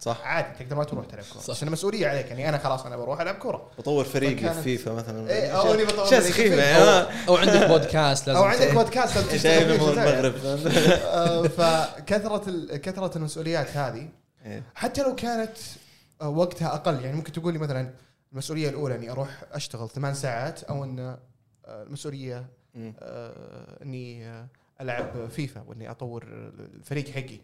[0.00, 0.20] صح.
[0.24, 1.42] عادي تقدر ما تروح تلعب كورة.
[1.48, 2.26] بس انه مسؤوليه عليك.
[2.26, 3.70] يعني أنا خلاص أنا بروح ألعب كورة.
[3.78, 5.30] بطور فريقي في فيفا مثلا.
[5.30, 7.28] إيه، أو إني بطور سخيفه في- يعني.
[7.28, 10.34] أو, عندك بودكاست لازم أو عندك بودكاست لازم شايف تشتغل من فيه المغرب.
[11.04, 14.08] آه، فكثرة ال- كثرة المسؤوليات هذه
[14.46, 14.62] إيه.
[14.74, 15.56] حتى لو كانت
[16.22, 17.04] آه، وقتها أقل.
[17.04, 17.90] يعني ممكن تقول لي مثلا
[18.32, 21.18] المسؤولية الأولى إني أروح أشتغل ثمان ساعات أو إن آه،
[21.82, 22.46] المسؤولية
[23.82, 24.32] إني
[24.80, 26.24] ألعب فيفا وإني أطور
[26.74, 27.38] الفريق حقي.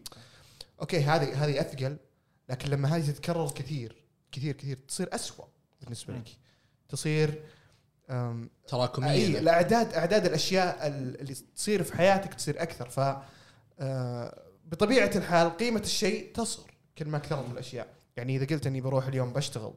[0.80, 1.96] أوكي هذه هذه أثقل.
[2.48, 5.44] لكن لما هذه تتكرر كثير كثير كثير تصير أسوأ
[5.80, 6.28] بالنسبة لك.
[6.88, 7.42] تصير
[8.68, 9.38] تراكمية.
[9.38, 12.88] الأعداد أعداد الأشياء ال- اللي تصير في حياتك تصير أكثر.
[12.88, 13.00] ف
[13.78, 17.86] آه، بطبيعة الحال قيمة الشيء تصغر كل ما كثرت الأشياء.
[18.16, 19.74] يعني إذا قلت إني بروح اليوم بشتغل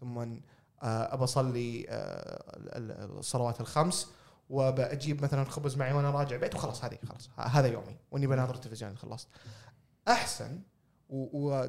[0.00, 4.06] ثم آه، أبى أصلي آه، ال- ال- الصلوات الخمس
[4.50, 8.96] وبجيب مثلا خبز معي وأنا راجع بيت وخلاص هذه خلاص هذا يومي وإني بناظر التلفزيون
[8.96, 9.28] خلصت.
[10.08, 10.60] أحسن
[11.08, 11.66] و-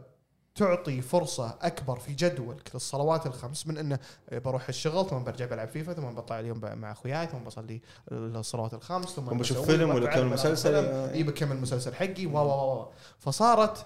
[0.61, 3.99] وتعطي فرصة أكبر في جدولك للصلوات الخمس من إنه
[4.31, 9.07] بروح الشغل ثم برجع بلعب فيفا ثم بطلع اليوم مع أخوياي ثم بصلي الصلوات الخمس
[9.09, 10.75] ثم بشوف فيلم ولا وبعد بكمل بنام مسلسل.
[10.85, 12.87] اي بكمل المسلسل حقي و و
[13.19, 13.85] فصارت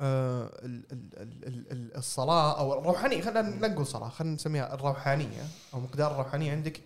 [0.00, 4.74] آه ال- ال- ال- ال- ال- الصلاة أو الروحانية خلينا لا نقول صلاة خلينا نسميها
[4.74, 5.42] الروحانية
[5.74, 6.80] أو مقدار الروحانية عندك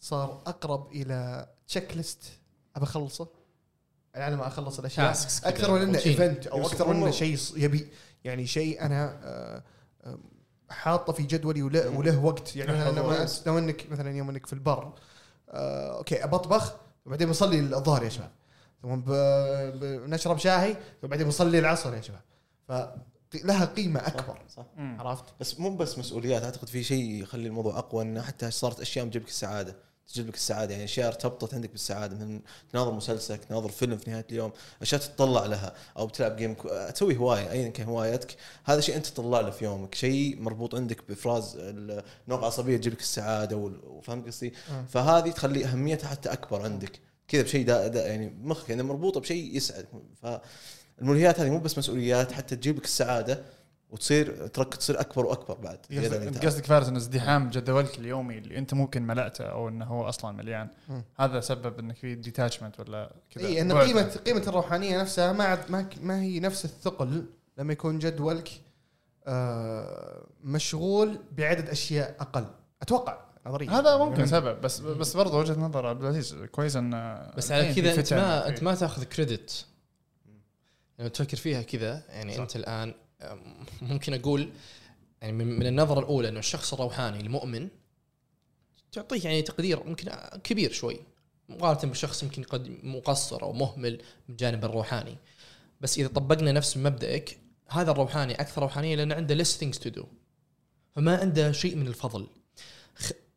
[0.00, 2.22] صار أقرب إلى checklist
[2.76, 3.28] ابى أخلصه.
[4.14, 5.10] على ما أخلص الأشياء
[5.44, 5.98] أكثر من إنه.
[5.98, 7.10] event أو أكثر من إنه.
[7.10, 7.88] شيء يبي
[8.24, 9.62] يعني شيء أنا آه،
[10.70, 13.46] حاطه في جدولي وله, وله وقت يعني كويس.
[13.46, 14.92] لو أنك مثلا يوم أنك في البر
[15.50, 18.30] آه okay بطبخ وبعدين بصلي الظهر يا شباب
[18.82, 19.00] ثم
[19.80, 22.22] بنشرب شاي وبعدين بصلي العصر يا شباب
[23.30, 24.96] فلها قيمة أكبر صح مم.
[25.00, 29.06] عرفت؟ بس مو بس مسؤوليات أعتقد في شيء يخلي الموضوع أقوى إنه حتى صارت أشياء
[29.06, 29.76] تجيب لك السعادة
[30.12, 30.72] تجيب لك السعادة.
[30.72, 32.40] يعني أشياء ارتبطت عندك بالسعادة مثلا
[32.72, 37.16] تناظر مسلسل تناظر فيلم في نهاية اليوم أشياء تتطلع لها أو بتلعب جيم كو- تسوي
[37.16, 39.94] هواية ايا كان هوايتك هذا شيء أنت تطلع له في يومك.
[39.94, 44.84] شيء مربوط عندك بإفراز النوع عصبية تجيب لك السعادة وال- وفاهم قصدي؟ آه.
[44.88, 47.00] فهذه تخلي أهميتها حتى أكبر عندك.
[47.28, 49.86] كذا بشيء دا دا يعني مخك يعني مربوطة بشيء يسعد.
[50.98, 53.42] فالملهيات هذه مو بس مسؤوليات حتى تجيب لك السعادة.
[53.90, 56.46] وتصير ترك تصير أكبر وأكبر بعد انت.
[56.46, 60.68] قصدك فارس ان ازدحام جدولك اليومي اللي أنت ممكن ملأته أو إنه هو أصلا مليان
[60.88, 61.02] مم.
[61.18, 63.72] هذا سبب إنك في ديتاتشمنت ولا كذا اي ان.
[63.72, 67.26] قيمه قيمة الروحانية نفسها ما ما, ما هي نفس الثقل
[67.58, 68.50] لما يكون جدولك
[69.26, 72.46] آه مشغول بعدد أشياء أقل
[72.82, 76.90] أتوقع نظريا هذا ممكن يعني سبب بس بس برضه وجهة نظر عبد العزيز كويس ان
[77.36, 79.66] بس على كذا أنت ما أنت ما تأخذ كريدت
[80.98, 82.40] لما تفكر فيها كذا يعني صح.
[82.40, 82.94] أنت الآن
[83.82, 84.50] ممكن أقول
[85.22, 87.68] يعني من, النظرة الأولى إنه الشخص الروحاني المؤمن
[88.92, 90.10] تعطيه يعني تقدير ممكن
[90.44, 91.00] كبير شوي
[91.48, 93.92] مقارنة بالشخص يمكن قد مقصر أو مهمل
[94.28, 95.16] من الجانب الروحاني.
[95.80, 100.04] بس إذا طبقنا نفس مبدأك هذا الروحاني أكثر روحانية لأنه عنده less things to do
[100.92, 102.26] فما عنده شيء من الفضل.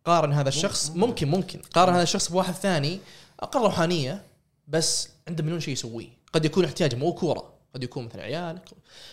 [0.05, 1.59] قارن هذا الشخص ممكن ممكن.
[1.59, 2.99] قارن هذا الشخص بواحد ثاني
[3.39, 4.25] أقل روحانية
[4.67, 6.07] بس عنده مليون شيء يسويه.
[6.33, 7.52] قد يكون احتياجه مو كورة.
[7.73, 8.59] قد يكون مثلا عيال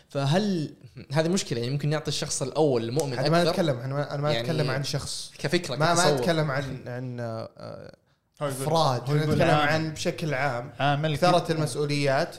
[0.08, 0.74] فهل
[1.12, 4.32] هذه مشكلة؟ يعني ممكن نعطي الشخص الأول المؤمن أنا ما أتكلم أنا ما, أنا ما
[4.32, 5.32] يعني أتكلم عن شخص.
[5.38, 6.08] كفكرة ما ما.
[6.14, 7.92] أتكلم عن عن آه،
[8.40, 9.10] إفراد.
[9.10, 10.72] أنا عامل- عن بشكل عام.
[10.80, 12.36] عامل كثره المسؤوليات.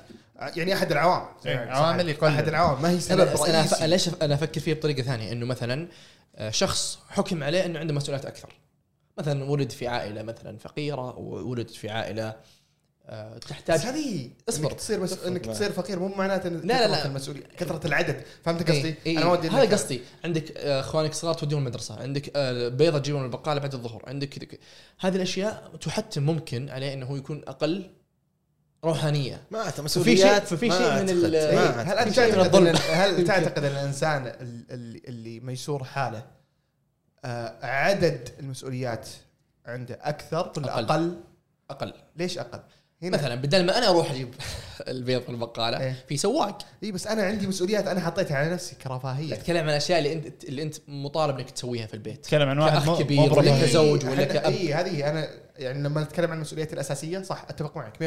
[0.56, 2.18] يعني أحد العوامل إيه، عوامل.
[2.24, 3.88] أحد العوامل ما هي سبب أنا أنا ف- رئيسي.
[3.88, 5.88] ليش أنا أفكر فيه بطريقة ثانية؟ إنه مثلا
[6.36, 8.50] آه، شخص حكم عليه إنه عنده مسؤوليات أكثر.
[9.18, 12.36] مثلا ولد في عائلة مثلا فقيرة وولد في عائلة
[13.12, 14.70] آه، بس تحتاج هذه اصبر.
[14.72, 15.46] انك تصير بس إنك.
[15.46, 17.06] تصير فقير مو معناته ان لا، لا، لا.
[17.06, 21.14] المسؤولية كثرة العدد فهمت قصدي؟ إيه، إيه، أنا ما ودي هذا قصدي عندك آه، إخوانك
[21.14, 24.60] صغار توديهم المدرسة عندك آه، بيضة تجيبهم من البقالة بعد الظهر عندك كذا.
[25.00, 27.90] هذه الأشياء تحتم ممكن عليه إنه هو يكون أقل
[28.84, 31.10] روحانية ما أعتقد ففي شيء- مسؤوليات ففي شيء من.
[31.10, 31.70] ال- إيه،.
[31.82, 32.94] هل أنت في شيء من تعتقد ان الظلم.
[32.96, 36.24] هل تعتقد إن الإنسان ال- اللي اللي ميسور حاله
[37.64, 39.10] عدد المسؤوليات
[39.66, 40.80] عنده أكثر ولا.
[40.80, 41.20] أقل؟
[41.70, 42.60] أقل ليش أقل؟
[43.04, 44.36] هنا مثلا بدل ما أنا أروح أجيب
[44.88, 45.96] البيض من البقاله إيه.
[46.08, 50.00] في سواق إي بس أنا عندي مسؤوليات أنا حطيتها على نفسي كرفاهية أتكلم عن الاشياء
[50.00, 53.34] اللي انت اللي أنت مطالب إنك تسويها في البيت تكلم عن واحد كأخ مو- كبير
[53.34, 53.62] ولا.
[53.66, 54.52] كزوج ولا كأب.
[54.54, 58.04] إي هذه أنا يعني لما نتكلم عن المسؤوليات الأساسية صح أتفق معك 100%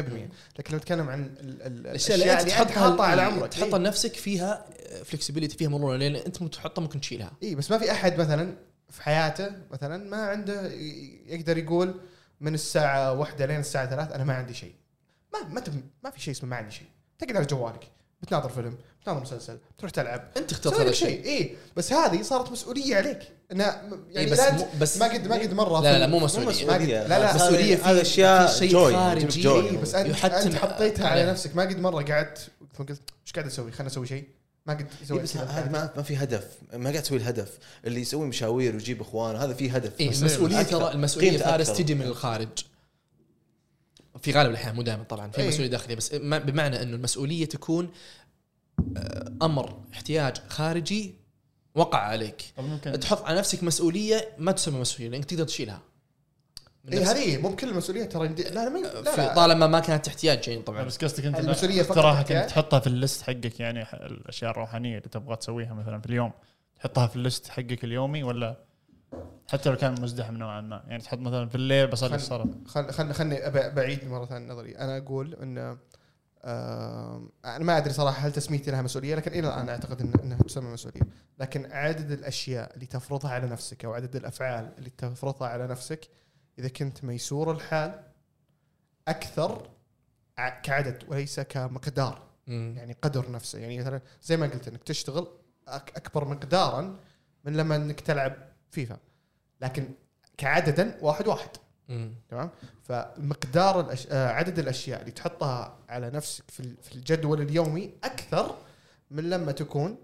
[0.59, 3.79] لكن لو نتكلم عن ال- ال- الأشياء اللي أنت أنت تحطها على عمرك تحطها.
[3.79, 4.65] لنفسك فيها
[5.05, 8.55] فلكسبيتي فيها مرونة لأن أنت تحطها ممكن تشيلها إي بس ما في أحد مثلا
[8.91, 10.71] في حياته مثلا ما عنده
[11.27, 11.95] يقدر يقول
[12.41, 14.75] من الساعة واحدة لين الساعة ثلاث أنا ما عندي شيء
[15.35, 16.87] ما ما, تم ما في شيء اسمه ما عندي شيء.
[17.19, 17.89] تقعد على جوالك
[18.23, 20.29] بتناظر فيلم بتناظر مسلسل تروح تلعب.
[20.37, 21.25] أنت اخترت هذا الشيء شيء.
[21.27, 23.19] اي بس هذه صارت مسؤولية عليك.
[23.53, 26.19] انها يعني إيه بس لا مو- بس ما قد ما قد مرة لا لا مو
[26.19, 26.49] مو مسؤولية.
[26.49, 27.07] مسؤولية.
[27.07, 29.43] لا، لا، مسؤولية في أشياء في شيء جوي، خارجي.
[29.43, 29.77] جوي.
[29.77, 31.27] بس انت يحتم أنت حطيتها على.
[31.27, 31.57] نفسك.
[31.57, 34.25] ما قد مرة قعدت قلت إيش قاعد أسوي؟ خليني أسوي شيء.
[34.67, 36.47] ما قد إيه سويت بس هذا ما ما في هدف.
[36.73, 37.59] ما قاعد تسوي الهدف.
[37.85, 40.01] اللي يسوي مشاوير ويجيب إخوان هذا في هدف.
[40.01, 40.63] إيه أكثر.
[40.63, 41.73] ترى المسؤوليه فارس.
[41.73, 42.49] تجي من الخارج.
[44.21, 45.49] في غالب الأحيان مو دائما طبعا في إيه.
[45.49, 47.91] مسؤولية داخلية بس ما- بمعنى إنه المسؤولية تكون
[48.97, 51.15] آه، أمر احتياج خارجي
[51.75, 55.81] وقع عليك طب ممكن تحط على نفسك مسؤولية ما تسمى مسؤولية لأنك تقدر تشيلها
[56.85, 57.05] من اي.
[57.05, 59.35] هذه مو بكل المسؤوليات ترى لا لا ما- لا, لا.
[59.35, 62.39] طالما ما كانت تحتاج يعني طبعا بس قصدك أنت اقتراحك أحتياج.
[62.43, 66.33] انك تحطها في ال list حقك يعني الأشياء الروحانية اللي تبغى تسويها مثلا في اليوم
[66.81, 68.57] تحطها في ال list حقك اليومي ولا
[69.49, 70.85] حتى لو كان مزدحم نوعا ما.
[70.89, 72.47] يعني تحط مثلا في الليل بصلي خل- الصلاة.
[72.67, 74.79] خل خل خلني أب- بعيد مرة ثانية نظري.
[74.79, 75.77] أنا أقول إن
[76.47, 80.39] آم، أنا ما أدري صراحة هل تسميتي لها مسؤولية لكن إلى الآن أعتقد إن إنها
[80.39, 81.01] تسمى مسؤولية.
[81.39, 86.09] لكن عدد الأشياء اللي تفرضها على نفسك أو عدد الأفعال اللي تفرضها على نفسك
[86.59, 88.01] إذا كنت ميسور الحال
[89.09, 89.69] أكثر
[90.63, 92.23] كعدد وليس كمقدار.
[92.47, 92.75] مم.
[92.77, 93.59] يعني قدر نفسه.
[93.59, 95.27] يعني مثلا زي ما قلت إنك تشتغل
[95.69, 96.97] أك- أكبر مقدارا
[97.45, 98.37] من لما إنك تلعب
[98.75, 98.97] فيفا
[99.61, 99.89] لكن
[100.39, 101.49] كعددا واحد واحد.
[102.31, 102.51] تمام
[102.83, 104.07] فمقدار الأش...
[104.11, 108.57] آه، عدد الأشياء اللي تحطها على نفسك في ال- في الجدول اليومي أكثر
[109.11, 109.97] من لما تكون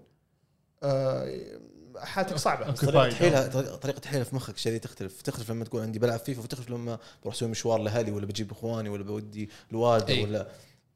[0.83, 1.41] آه،
[1.97, 2.71] حالتك صعبة.
[2.71, 3.09] طريقة
[3.77, 3.99] Occupied.
[3.99, 7.49] تحيلها في مخك شذي تختلف تختلف لما تقول عندي بلعب فيفا وتختلف لما بروح أسوي
[7.49, 10.23] مشوار لأهلي ولا بجيب إخواني ولا بودي الوالده إيه.
[10.23, 10.47] ولا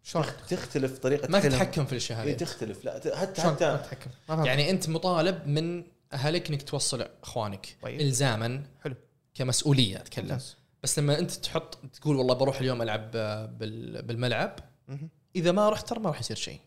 [0.04, 1.40] شلون تختلف طريقة ما.
[1.40, 4.48] تتحكم في الأشياء هذه تختلف لا حتى ما حتى تتحكم ما فهمت.
[4.48, 8.02] يعني أنت مطالب من اهلك انك توصل اخوانك طيب.
[8.02, 8.96] الزاما حلو.
[9.34, 10.56] كمسؤوليه اتكلم ممتاز.
[10.84, 15.10] بس لما انت تحط تقول والله بروح اليوم العب آه، بال- بالملعب مهم.
[15.36, 16.60] اذا ما رحت ترى ما راح يصير شيء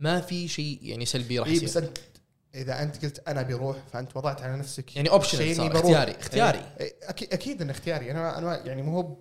[0.00, 1.98] ما في شيء يعني سلبي راح يصير بس انت
[2.54, 5.72] اذا انت قلت أنا بروح فانت وضعت على نفسك يعني option صار.
[5.76, 9.16] اختياري اختياري إيه، أكيد أكيد انه اختياري أنا أنا يعني مو هو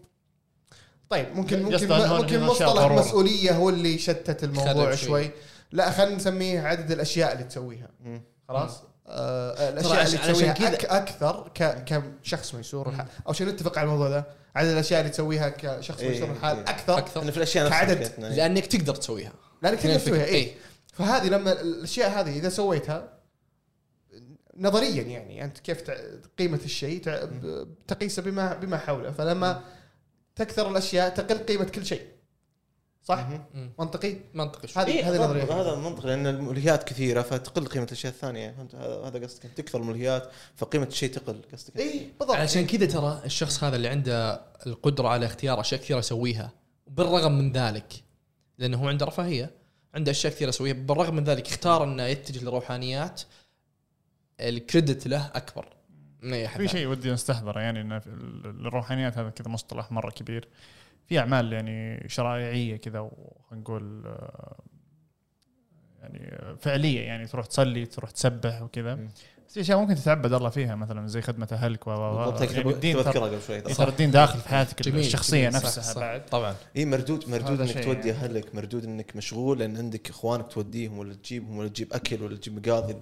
[1.10, 2.92] طيب ممكن ممكن ممكن مصطلح.
[2.92, 5.08] مسؤوليه هو اللي شتت الموضوع شوي.
[5.08, 5.32] شوي
[5.72, 7.90] لا خلينا نسميه عدد الاشياء اللي تسويها.
[8.48, 11.84] خلاص آه الأشياء عشان- اللي تسويها كذا- أك أكثر ك
[12.24, 16.10] كشخص ميسور الحال أو شيء نتفق على الموضوع ده عدد الأشياء اللي تسويها كشخص إيه،
[16.10, 16.64] ميسور الحال إيه.
[16.64, 17.32] أكثر أكثر.
[17.32, 18.02] في الأشياء نفسها كعدد.
[18.24, 18.30] إيه.
[18.30, 19.34] لأنك تقدر تسويها.
[19.62, 20.56] لأنك تقدر تسويها اي إيه.
[20.94, 23.14] فهذه لما الأشياء هذه إذا سويتها
[24.58, 25.84] نظريا يعني أنت كيف
[26.40, 27.02] قيمة الشيء
[27.88, 29.12] تقيسه بما بما حوله.
[29.12, 29.62] فلما
[30.36, 32.08] تكثر الأشياء تقل قيمة كل شيء.
[33.04, 33.28] صح.
[33.80, 34.84] منطقي؟ منطقي شوي.
[34.84, 35.62] هذه إيه، هذه بالضبط، نظرية.
[35.62, 38.52] هذا منطق لأن الملهيات كثيرة فتقل قيمة الأشياء الثانية.
[38.52, 42.38] فهمت هذا هذا قصدك تكثر الملهيات فقيمة الشيء تقل قصدك اي بالضبط.
[42.38, 46.52] علشان كذا ترى الشخص هذا اللي عنده القدرة على اختيار أشياء كثيرة يسويها
[46.88, 47.94] بالرغم من ذلك
[48.58, 49.52] لأنه هو عنده رفاهية
[49.94, 53.22] عنده أشياء كثيرة يسويها بالرغم من ذلك اختار إنه يتجه للروحانيات
[54.40, 55.66] الكريدت له أكبر.
[56.22, 56.68] من أي احد في.
[56.68, 57.92] شيء ودي نستحضره يعني ان
[58.46, 60.48] الروحانيات هذا كذا مصطلح مرة كبير.
[61.08, 64.60] في أعمال يعني شرائعية كذا وخلينا نقول آه،
[66.02, 68.96] يعني فعلية يعني تروح تصلي تروح تسبح وكذا.
[69.48, 72.70] بس في أشياء ممكن تتعبد الله فيها مثلا زي خدمة أهلك و و- بالضبط يعني
[72.70, 76.00] الدين قبل شوي ترى الدين داخل في حياتك جميل الشخصيه جميل، صح، نفسها صح.
[76.00, 78.12] بعد طبعا اي مردود مردود هذا إنك تودي يعني.
[78.24, 82.68] أهلك مردود إنك مشغول لأن عندك إخوانك توديهم ولا تجيبهم ولا تجيب أكل ولا تجيب
[82.68, 82.96] مقاضي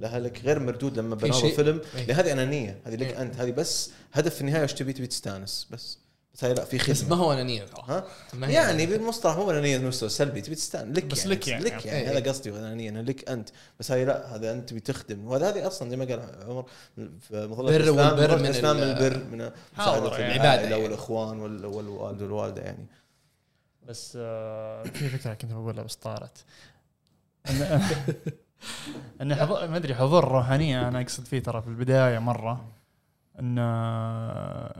[0.00, 2.06] لأهلك غير مردود لما بناظر شيء- فيلم إيه.
[2.06, 3.22] لهذه أنانية هذه لك إيه.
[3.22, 5.98] أنت هذه بس هدف في النهاية وش تبي تبي تستانس بس
[6.36, 7.16] بس هاي لا في بس خدمة.
[7.16, 10.40] ما هو أنانية ترى ها؟ ما هي يعني بالمصطلح مو أنانية مستوى سلبي.
[10.40, 10.96] تبي تستأنس.
[10.96, 11.64] لك بس يعني لك يعني.
[11.64, 12.18] لك يعني إيه.
[12.18, 13.48] هذا قصدي أنانية إنه لك أنت.
[13.80, 15.26] بس هاي لا هذا أنت تبي تخدم.
[15.26, 16.64] وهذا هذه أصلا زي ما قال عمر
[16.96, 20.36] في مظلة بر والبر مظلة من الإسلام البر من مساعدة يعني.
[20.36, 20.74] العائلة يعني.
[20.82, 22.86] والإخوان وال- والوالد والوالدة يعني.
[23.88, 26.44] بس آه، في فكره كنت بقولها بس طارت.
[27.50, 27.80] ان
[29.20, 32.64] ان حضور ما أدري حضور الروحانيه أنا أقصد فيه ترى في البداية مرة.
[33.40, 33.58] إن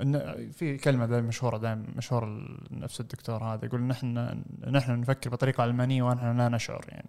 [0.03, 5.63] إن في كلمة دائما مشهورة دائما مشهور نفس الدكتور هذا يقول نحن نحن نفكر بطريقة
[5.63, 7.09] علمانيه ونحن لا نشعر يعني.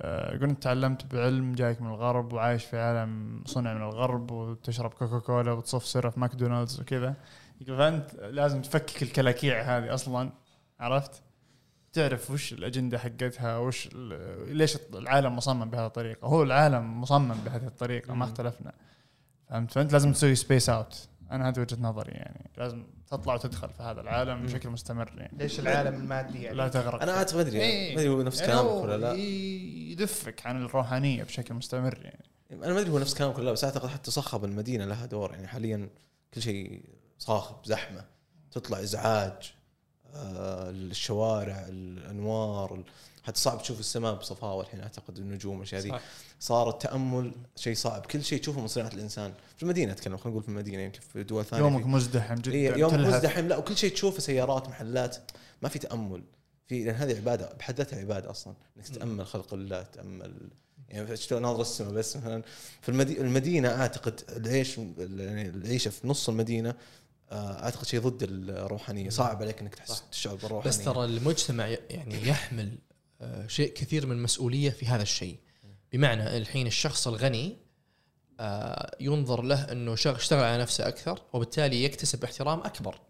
[0.00, 4.90] آه، يقول أنت تعلمت بعلم جايك من الغرب وعايش في عالم صنع من الغرب وتشرب
[4.90, 7.14] كوكا كولا وتصف سيرة في ماكدونالدز وكذا.
[7.60, 10.30] يقول فأنت لازم تفكك الكلاكيع هذه أصلا
[10.80, 11.22] عرفت؟
[11.92, 13.88] تعرف وش الأجندة حقتها وش
[14.46, 18.24] ليش العالم مصمم بهذه الطريقة؟ هو العالم مصمم بهذه الطريقة ما.
[18.24, 18.72] اختلفنا.
[19.50, 22.50] فهمت؟ فأنت لازم تسوي space out أنا هذه وجهة نظري يعني.
[22.56, 25.38] لازم تطلع وتدخل في هذا العالم بشكل مستمر يعني.
[25.38, 27.02] ليش العالم المادي يعني؟ لا تغرق.
[27.02, 27.60] أنا اعتقد ما أدري.
[27.60, 27.94] إيه.
[27.94, 29.12] ما أدري هو نفس يعني كلامك هو ولا لا.
[29.92, 32.24] يدفك عن الروحانية بشكل مستمر يعني.
[32.52, 35.30] أنا ما أدري هو نفس كلامك ولا لا بس أعتقد حتى صخب المدينة لها دور
[35.32, 35.46] يعني.
[35.46, 35.88] حاليا
[36.34, 36.82] كل شيء
[37.18, 38.04] صاخب زحمة
[38.50, 39.52] تطلع إزعاج
[40.14, 42.84] آه الشوارع الأنوار ال-
[43.28, 46.00] حتى صعب تشوف السماء بصفاوه الحين أعتقد النجوم والأشياء ذي صح.
[46.40, 48.06] صار التأمل شيء صعب.
[48.06, 49.32] كل شيء تشوفه من صناعه الإنسان.
[49.56, 52.52] في المدينة أتكلم خلينا نقول في المدينة يمكن في دول ثانية يومك في- مزدحم جدا
[52.52, 53.14] إيه يوم تلهث.
[53.14, 53.48] مزدحم.
[53.48, 55.16] لا وكل شيء تشوفه سيارات محلات
[55.62, 56.22] ما في تأمل.
[56.66, 60.34] في لأن هذه عبادة بحد ذاتها عبادة أصلا إنك تتامل خلق الله تتامل
[60.88, 62.42] يعني ناظر السماء بس مثلا
[62.80, 66.74] في المدي- المدينة أعتقد العيش يعني العيشة في نص المدينة
[67.30, 69.10] آه، أعتقد شيء ضد الروحانية.
[69.10, 70.68] صعب عليك إنك تحس تشعر بالروحانية.
[70.78, 72.78] بس ترى المجتمع يعني يحمل
[73.46, 75.38] شيء كثير من المسؤولية في هذا الشيء.
[75.92, 77.56] بمعنى الحين الشخص الغني
[78.40, 83.00] آه، ينظر له إنه اشتغل على نفسه أكثر وبالتالي يكتسب احترام أكبر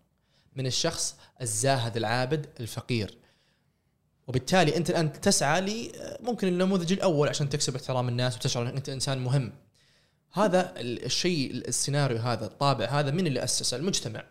[0.57, 3.19] من الشخص الزاهد العابد الفقير.
[4.29, 8.89] وبالتالي أنت الآن تسعى ل ممكن النموذج الأول عشان تكسب احترام الناس وتشعر انك أنت
[8.89, 9.53] إنسان مهم.
[10.33, 14.25] هذا ال- الشيء السيناريو هذا الطابع هذا من اللي اسسه المجتمع.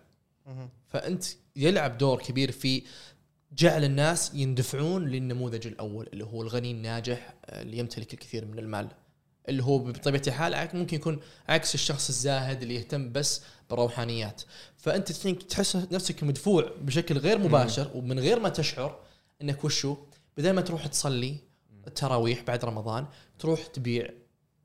[0.88, 1.24] فأنت
[1.56, 2.84] يلعب دور كبير في
[3.52, 8.90] جعل الناس يندفعون للنموذج الأول اللي هو الغني الناجح آه، اللي يمتلك الكثير من المال.
[9.50, 14.42] اللي هو بطبيعة الحال ممكن يكون عكس الشخص الزاهد اللي يهتم بس بالروحانيات
[14.78, 19.00] فأنت تحس نفسك مدفوع بشكل غير مباشر ومن غير ما تشعر
[19.42, 19.98] إنك وشو؟
[20.38, 21.38] بدل ما تروح تصلي
[21.88, 23.06] التراويح بعد رمضان
[23.40, 24.10] تروح تبيع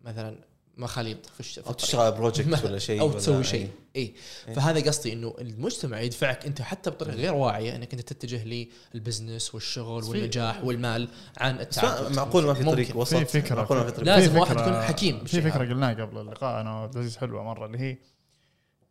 [0.00, 1.72] مثلا مخاليط في الش- أو.
[1.72, 4.14] تشتغل على project ولا شيء أو تسوي شيء اي
[4.48, 4.54] إيه.
[4.54, 9.54] فهذا قصدي إنه المجتمع يدفعك أنت حتى بطريقة غير واعية إنك أنت تتجه لل business
[9.54, 11.08] والشغل والنجاح والمال
[11.38, 12.96] عن التعبد معقول ما في طريق.
[12.96, 13.56] وسط في فكرة.
[13.56, 15.58] معقول ما في طريق لازم في واحد يكون حكيم في فكرة.
[15.58, 17.96] قلناها قبل اللقاء أنا وعزيز حلوة مرة اللي هي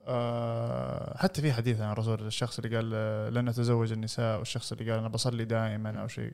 [0.07, 4.91] آه حتى في حديث عن الرسول الشخص اللي قال آه، لن أتزوج النساء والشخص اللي
[4.91, 6.33] قال أنا بصلي دائما أو شيء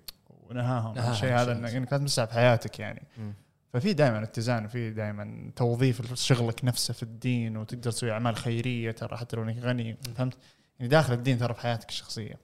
[0.50, 1.52] ونهاهم عن الشيء هذا.
[1.52, 3.34] إنك لازم تسعى في حياتك يعني مم.
[3.74, 9.18] ففي دائما اتزان وفي دائما توظيف شغلك نفسه في الدين وتقدر تسوي أعمال خيرية ترى
[9.18, 10.34] حتى لو إنك غني فهمت؟
[10.80, 12.40] يعني داخل الدين ترى في حياتك الشخصية.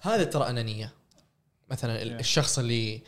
[0.00, 0.92] هذا ترى أنانية.
[1.70, 2.18] مثلا إيه.
[2.18, 3.02] الشخص اللي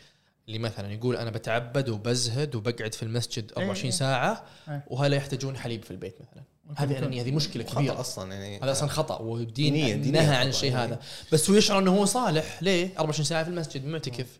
[0.47, 3.91] اللي مثلا يقول أنا بتعبد وبزهد وبقعد في المسجد 24 إيه.
[3.91, 4.85] ساعة إيه.
[4.87, 6.43] وهلا يحتاجون حليب في البيت مثلا.
[6.77, 7.99] هذه أنانية هذه مشكلة كبيرة.
[7.99, 8.59] أصلا يعني.
[8.59, 10.83] هذا أصلا خطأ والدين نهى عن خطأ، الشيء يعني.
[10.83, 10.99] هذا.
[11.33, 12.63] بس هو يشعر إنه هو صالح.
[12.63, 14.39] ليه؟ 24 ساعة في المسجد معتكف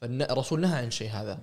[0.00, 1.40] فالرسول نهى عن الشيء هذا.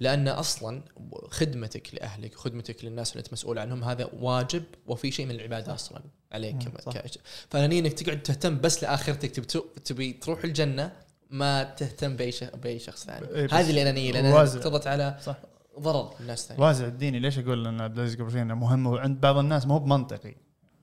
[0.00, 0.82] لأن أصلا
[1.30, 6.02] خدمتك لأهلك وخدمتك للناس اللي أنت مسؤول عنهم هذا واجب وفي شيء من العبادة أصلا
[6.32, 6.56] عليك.
[6.58, 7.20] ك-
[7.50, 9.46] فانانيه إنك تقعد تهتم بس لآخرتك تبي
[9.84, 10.92] تبي تروح الجنة
[11.30, 12.32] ما تهتم بأي
[12.62, 13.26] بأي شخص ثاني.
[13.28, 14.58] إيه، بس هذه الانانيه وازع.
[14.58, 15.36] اقتضت على صح.
[15.78, 16.62] ضرر الناس ثانية.
[16.62, 17.18] وازع الديني.
[17.18, 20.34] ليش أقول ان عبد العزيز قبل مهم؟ وعند بعض الناس مو بمنطقي.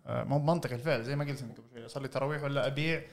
[0.07, 1.03] آه، مو بمنطقي الفعل.
[1.03, 3.03] زي ما قلت انت قبل شوي أصلي تراويح ولا أبيع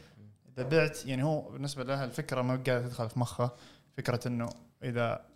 [0.59, 3.51] إذا بعت يعني هو بالنسبة له الفكرة ما قاعدة تدخل في مخه.
[3.97, 4.49] فكرة إنه
[4.85, 5.30] إذا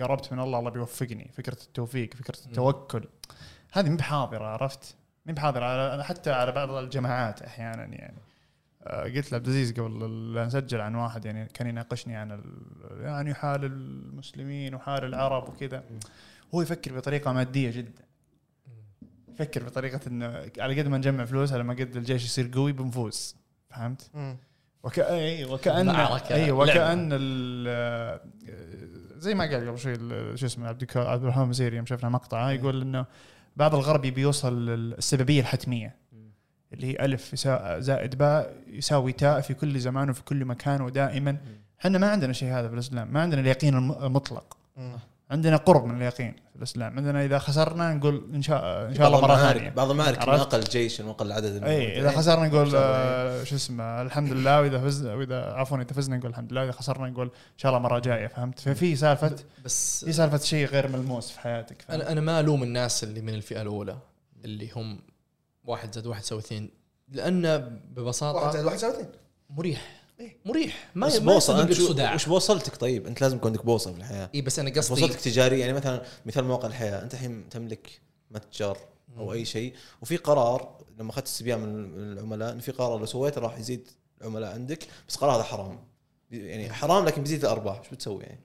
[0.00, 1.30] قربت من الله الله بيوفقني.
[1.34, 3.04] فكرة التوفيق فكرة التوكل.
[3.72, 4.96] هذه مو بحاضرة عرفت؟
[5.26, 8.18] مو بحاضرة حتى على بعض الجماعات أحيانا يعني.
[8.82, 12.42] آه، قلت لعبد العزيز قبل لا نسجل عن واحد يعني كان يناقشني عن
[13.00, 15.84] يعني حال المسلمين وحال العرب وكذا.
[16.54, 18.02] هو يفكر بطريقة مادية جدا.
[19.28, 23.36] يفكر بطريقة إنه على قد ما نجمع فلوس على ما قد الجيش يصير قوي بنفوز.
[23.70, 24.36] فهمت؟ مم.
[24.82, 24.98] وك...
[24.98, 26.52] اي وكأن معركة، اي لعبة.
[26.52, 28.20] وكأن ال...
[29.18, 29.94] زي ما قال قبل شوي
[30.36, 33.06] شو اسمه عبد عبد الرحمن مسيري يوم شفنا مقطع يقول إنه
[33.56, 35.94] بعض الغرب يبي يوصل للسببية الحتمية
[36.72, 37.34] اللي هي ألف
[37.78, 41.36] زائد باء يساوي تاء في كل زمان وفي كل مكان ودائما.
[41.80, 44.56] إحنا ما عندنا شيء هذا في الإسلام ما عندنا اليقين الم- المطلق.
[45.30, 46.96] عندنا قرب من اليقين في الإسلام.
[46.96, 49.70] عندنا إذا خسرنا نقول إن شاء إن شاء الله مرة ثانية.
[49.70, 54.32] بعض المعارك؟ أقل جيش ما أقل عدد اي إذا خسرنا نقول آه، شو اسمه الحمد
[54.32, 57.72] لله وإذا فزنا واذا عفوا إذا فزنا نقول الحمد لله وإذا خسرنا نقول إن شاء
[57.72, 62.00] الله مرة جاية فهمت؟ ففي سالفه بس في سالفة شيء غير ملموس في حياتك فهمت؟
[62.00, 63.96] أنا أنا ما ألوم الناس اللي من الفئة الأولى
[64.44, 65.00] اللي هم
[65.64, 66.70] واحد زائد واحد يساوي اثنين
[67.08, 69.08] لأن واحد ببساطه زائد واحد يساوي اثنين.
[69.50, 69.97] مريح.
[70.20, 70.36] إيه.
[70.44, 70.90] مريح.
[70.94, 74.30] ما بس ما أنت صداع وش بوصلتك طيب؟ أنت لازم يكون عندك بوصله في الحياة.
[74.34, 77.02] اي بس أنا قصدي بوصلتك تجاريه يعني مثلا مثال مواقع الحياة.
[77.02, 78.00] أنت الحين تملك
[78.30, 78.78] متجر
[79.18, 83.40] أو أي شيء وفي قرار لما أخذت استبيان من العملاء إن في قرار لو سويته
[83.40, 83.88] راح يزيد
[84.20, 85.78] العملاء عندك بس القرار هذا حرام.
[86.30, 87.78] يعني حرام لكن بيزيد الأرباح.
[87.78, 88.40] إيش بتسوي يعني؟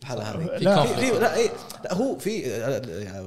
[0.00, 0.58] الحاله هذه.
[0.58, 1.50] لا في في لا إيه.
[1.84, 2.48] لا هو في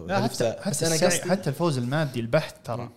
[0.07, 2.89] لا حتى يعني حتى بس أنا حتى الفوز المادي البحت ترى.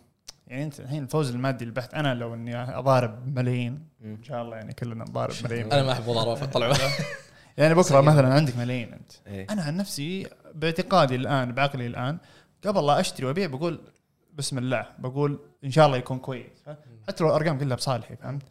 [0.46, 4.72] يعني أنت الحين الفوز المادي البحت أنا لو إني أضارب ملايين إن شاء الله يعني
[4.72, 5.72] كلنا نضارب ملايين.
[5.72, 6.72] أنا ما أحب مضاربة طلع
[7.58, 9.12] يعني بكرة مثلا عندك ملايين أنت.
[9.26, 9.46] إيه.
[9.50, 12.18] أنا عن نفسي باعتقادي الآن بعقلي الآن
[12.66, 13.80] قبل لا أشتري وأبيع بقول
[14.34, 16.64] بسم الله بقول إن شاء الله يكون كويس.
[17.08, 18.42] حتى لو الأرقام كلها بصالحي فهمت؟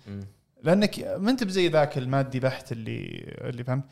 [0.64, 3.84] لأنك ما أنت بزي ذاك المادي بحت اللي اللي فهمت؟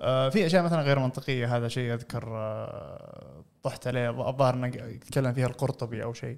[0.00, 5.32] آه في أشياء مثلا غير منطقية هذا شيء أذكر آه طحت عليه الظاهر إنه يتكلم
[5.32, 6.36] فيها القرطبي أو شيء.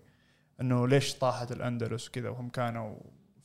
[0.60, 2.96] إنه ليش طاحت الأندلس وكذا وهم كانوا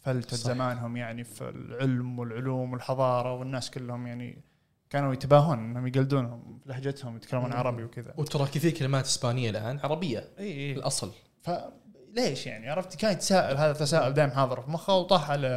[0.01, 0.38] فلتة.
[0.38, 4.43] زمانهم يعني في العلم والعلوم والحضارة والناس كلهم يعني
[4.89, 7.53] كانوا يتباهون إنهم يقلدونهم لهجتهم يتكلمون.
[7.53, 8.13] عربي وكذا.
[8.18, 10.74] وترى كثير كلمات إسبانية الآن عربية إي إي.
[10.74, 11.11] الأصل.
[11.41, 15.47] فليش يعني؟ عرفت؟ كان يتساءل هذا تساؤل دائم حاضر في مخه وطاح على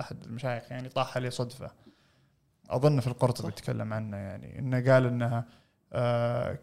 [0.00, 1.70] أحد المشايخ يعني طاح عليه صدفة.
[2.70, 5.44] أظن في القرطبي يتكلم عنه يعني إنه قال إنها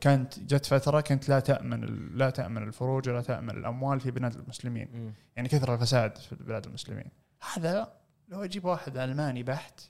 [0.01, 4.87] كانت جت فترة كنت لا تأمن لا تأمن الفروج ولا تأمن الأموال في بلاد المسلمين
[4.93, 5.13] مم.
[5.35, 7.05] يعني كثر الفساد في بلاد المسلمين
[7.53, 7.93] هذا
[8.27, 9.81] لو أجيب واحد ألماني بحت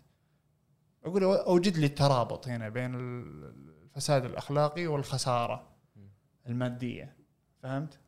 [1.05, 5.67] أقول أوجد لي الترابط هنا بين ال- الفساد الأخلاقي والخسارة
[6.47, 7.15] المادية
[7.63, 7.99] فهمت؟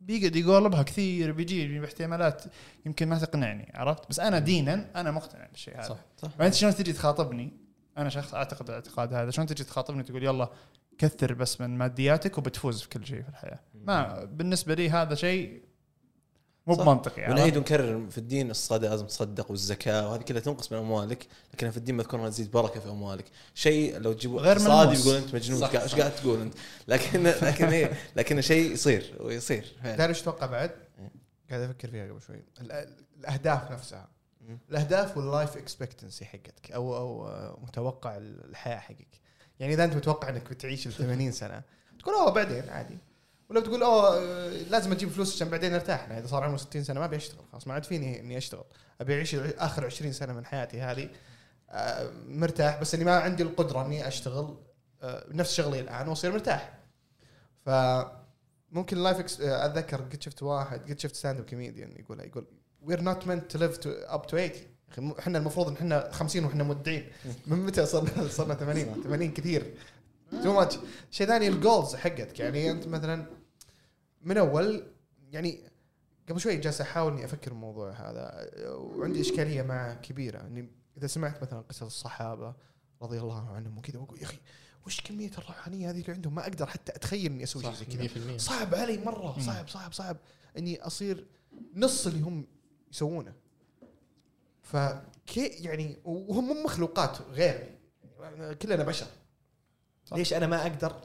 [0.00, 2.42] بيقعد يقولبها كثير بيجي باحتمالات
[2.86, 6.74] يمكن ما تقنعني عرفت؟ بس أنا دينا أنا مقتنع بالشيء هذا صح صح فانت شلون
[6.74, 7.52] تجي تخاطبني؟
[7.98, 10.50] أنا شخص أعتقد الاعتقاد هذا شلون تجي تخاطبني تقول يلا
[11.00, 15.62] كثر بس من مادياتك وبتفوز في كل شيء في الحياة ما بالنسبة لي هذا شيء
[16.66, 16.74] مو.
[16.74, 21.26] بمنطقي عرفت؟ ونعيد ونكرر في الدين الصدقه لازم تصدق والزكاة وهذه كلها تنقص من أموالك
[21.54, 23.24] لكن في الدين مذكور انها تزيد بركة في أموالك
[23.54, 25.02] شيء لو تجيبوا غير ملموس.
[25.02, 26.54] بيقول أنت مجنون إيش قاعد- تقول أنت
[26.88, 29.76] لكن لكن إيه لكن شيء يصير ويصير.
[29.82, 31.10] تعرف إيش أتوقع بعد؟ إيه.
[31.50, 34.08] قاعد أفكر فيها قبل شوي ال- الأهداف نفسها.
[34.70, 37.28] الأهداف وال life expectancy حقتك أو أو
[37.62, 39.20] متوقع الحياة حقك
[39.60, 41.62] يعني إذا أنت متوقع إنك بتعيش ل 80 سنة
[41.98, 42.98] تقول أوه بعدين عادي.
[43.50, 46.10] ولا بتقول أوه آه، لازم أجيب فلوس عشان بعدين أرتاح.
[46.10, 48.64] إذا صار عمري 60 سنة ما أبي أشتغل خلاص ما عاد فيني إني أشتغل.
[49.00, 51.08] أبي أعيش آخر 20 سنة من حياتي هذه
[51.70, 52.80] آه، مرتاح.
[52.80, 54.56] بس إني ما عندي القدرة إني أشتغل
[55.02, 56.78] آه، نفس شغلي الآن وأصير مرتاح.
[57.66, 59.40] فممكن ال life ex...
[59.40, 62.46] آه، أتذكر قد شفت واحد قد شفت stand up comedian يقول يقول
[62.82, 64.69] we're not meant to live up to 80 أخي مو-
[65.18, 67.08] إحنا المفروض إن إحنا 50 وإحنا مودعين.
[67.46, 69.74] من متى صرنا صرنا 80 80 كثير.
[70.30, 70.78] too much
[71.10, 73.26] شيء ثاني ال goals حقتك يعني أنت مثلا
[74.22, 74.86] من أول
[75.30, 75.60] يعني
[76.28, 78.50] قبل شوي جالس أحاول إني أفكر الموضوع هذا.
[78.70, 80.40] وعندي إشكالية مع كبيرة.
[80.40, 82.54] إني إذا سمعت مثلا قصص الصحابة
[83.02, 84.38] رضي الله عنهم وكذا وأقول يا أخي
[84.86, 88.08] وش كمية الروحانية هذه اللي عندهم؟ ما أقدر حتى أتخيل إني أسوي شيء زي كذا.
[88.36, 89.40] 100% صعب علي مرة.
[89.40, 90.16] صعب صعب صعب.
[90.58, 91.26] إني أصير
[91.76, 92.46] نص اللي هم
[92.92, 93.32] يسوونه.
[94.72, 97.78] فكيف يعني وهم مو مخلوقات غيري
[98.62, 99.06] كلنا بشر.
[100.04, 100.16] صح.
[100.16, 100.96] ليش أنا ما أقدر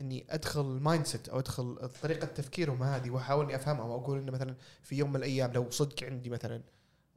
[0.00, 4.54] إني أدخل ال mindset أو أدخل طريقة تفكيرهم هذه وأحاول إني أفهمها وأقول إنه مثلا
[4.82, 6.62] في يوم من الأيام لو صدق عندي مثلا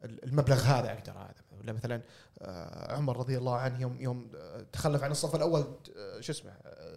[0.03, 2.01] المبلغ هذا أقدر هذا ولا مثلا
[2.39, 5.65] آه، عمر رضي الله عنه يوم يوم آه، تخلف عن الصف الأول
[5.97, 6.51] آه، شو اسمه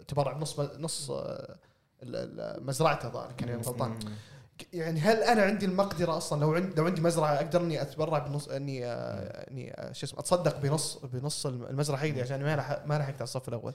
[0.07, 1.11] تبرع بنص نص
[2.59, 3.99] مزرعته ظاهر كان يوم غلطان.
[4.73, 8.47] يعني هل أنا عندي المقدرة أصلا؟ لو عندي لو عندي مزرعة أقدر إني أتبرع بنص
[8.47, 12.97] إني آه، إني آه، شو اسمه أتصدق بنص بنص المزرعة حقتي عشان ما لح- ما
[12.99, 13.73] لحقت على الصف الأول.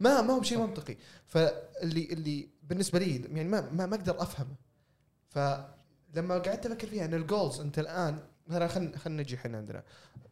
[0.00, 0.96] ما ما هو شيء منطقي.
[1.26, 4.54] فاللي اللي بالنسبة لي يعني ما ما, ما أقدر افهمه
[5.28, 9.82] فلما قعدت أفكر فيها إن ال goals أنت الآن مثلا خلينا خلينا نجي إحنا عندنا.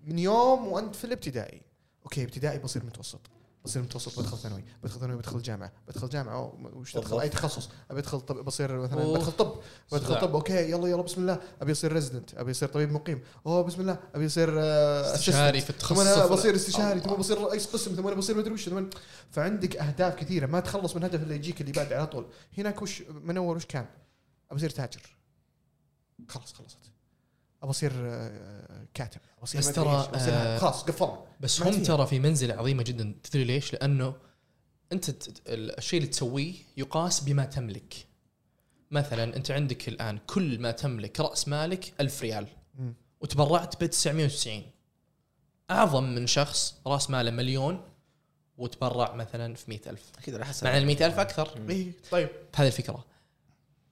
[0.05, 1.62] من يوم وأنت في الابتدائي.
[2.05, 3.20] أوكي ابتدائي بصير متوسط.
[3.65, 4.65] بصير متوسط بدخل ثانوي.
[4.83, 5.73] بدخل ثانوي بدخل جامعة.
[5.89, 7.21] بدخل جامعة وش تدخل.
[7.21, 7.69] أي تخصص.
[7.91, 9.12] أبي أدخل طب بصير مثلا.
[9.12, 9.61] بدخل طب.
[9.93, 10.21] بدخل.
[10.21, 11.41] طب أوكي يلا يلا بسم الله.
[11.62, 13.23] أبي أصير resident أبي أصير طبيب مقيم.
[13.47, 13.99] أوه بسم الله.
[14.15, 15.61] أبي أصير آه، استشاري.
[15.61, 16.33] في ثم أنا التخصص.
[16.33, 17.15] بصير استشاري ثم.
[17.15, 18.71] بصير رئيس قسم ثم أنا بصير مدري وش.
[19.31, 20.47] فعندك أهداف كثيرة.
[20.47, 22.27] ما تخلص من هدف اللي يجيك اللي بعد على طول.
[22.59, 23.87] هناك وش من اول وش كان؟
[24.51, 25.17] أبي أصير تاجر.
[26.29, 26.79] خلاص خلصت.
[27.65, 29.21] ابى اصير آه، كاتب.
[29.37, 30.09] ابى اصير بس ترى،.
[30.15, 31.83] آه، خلاص قفلنا بس هم.
[31.83, 33.15] ترى في منزله عظيمه جدا.
[33.23, 34.17] تدري ليش؟ لأنه
[34.93, 35.15] أنت
[35.49, 38.07] الشيء اللي تسويه يقاس بما تملك.
[38.91, 42.47] مثلا أنت عندك الآن كل ما تملك رأس مالك ألف ريال.
[43.21, 44.62] وتبرعت ب 990
[45.71, 47.83] أعظم من شخص رأس ماله مليون
[48.59, 50.03] وتبرع مثلا في مئة ألف.
[50.19, 50.67] أكيد على حسب.
[50.67, 51.71] مع ال 100 ألف أكثر.
[51.71, 52.29] اي طيب.
[52.55, 53.05] بهذه الفكرة.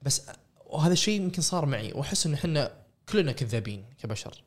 [0.02, 0.22] بس
[0.66, 1.92] وهذا الشيء يمكن صار معي.
[1.92, 2.81] وأحس إن إحنا
[3.12, 4.42] كلنا كذابين كبشر.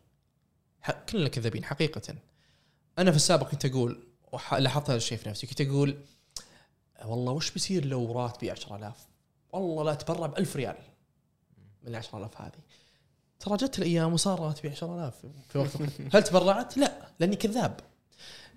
[1.09, 2.15] كلنا كذابين حقيقة.
[2.99, 4.07] أنا في السابق كنت أقول
[4.51, 5.97] لاحظت هذا الشيء في نفسي كنت أقول
[7.05, 9.07] والله وش بيصير لو راتبي 10000
[9.51, 10.75] والله لا أتبرع ب 1000 ريال
[11.83, 12.51] من ال 10000 هذه.
[13.39, 15.13] ترى جت الأيام وصار راتبي 10000
[15.49, 15.69] في وقت
[16.15, 17.79] هل تبرعت؟ لا لأني كذاب.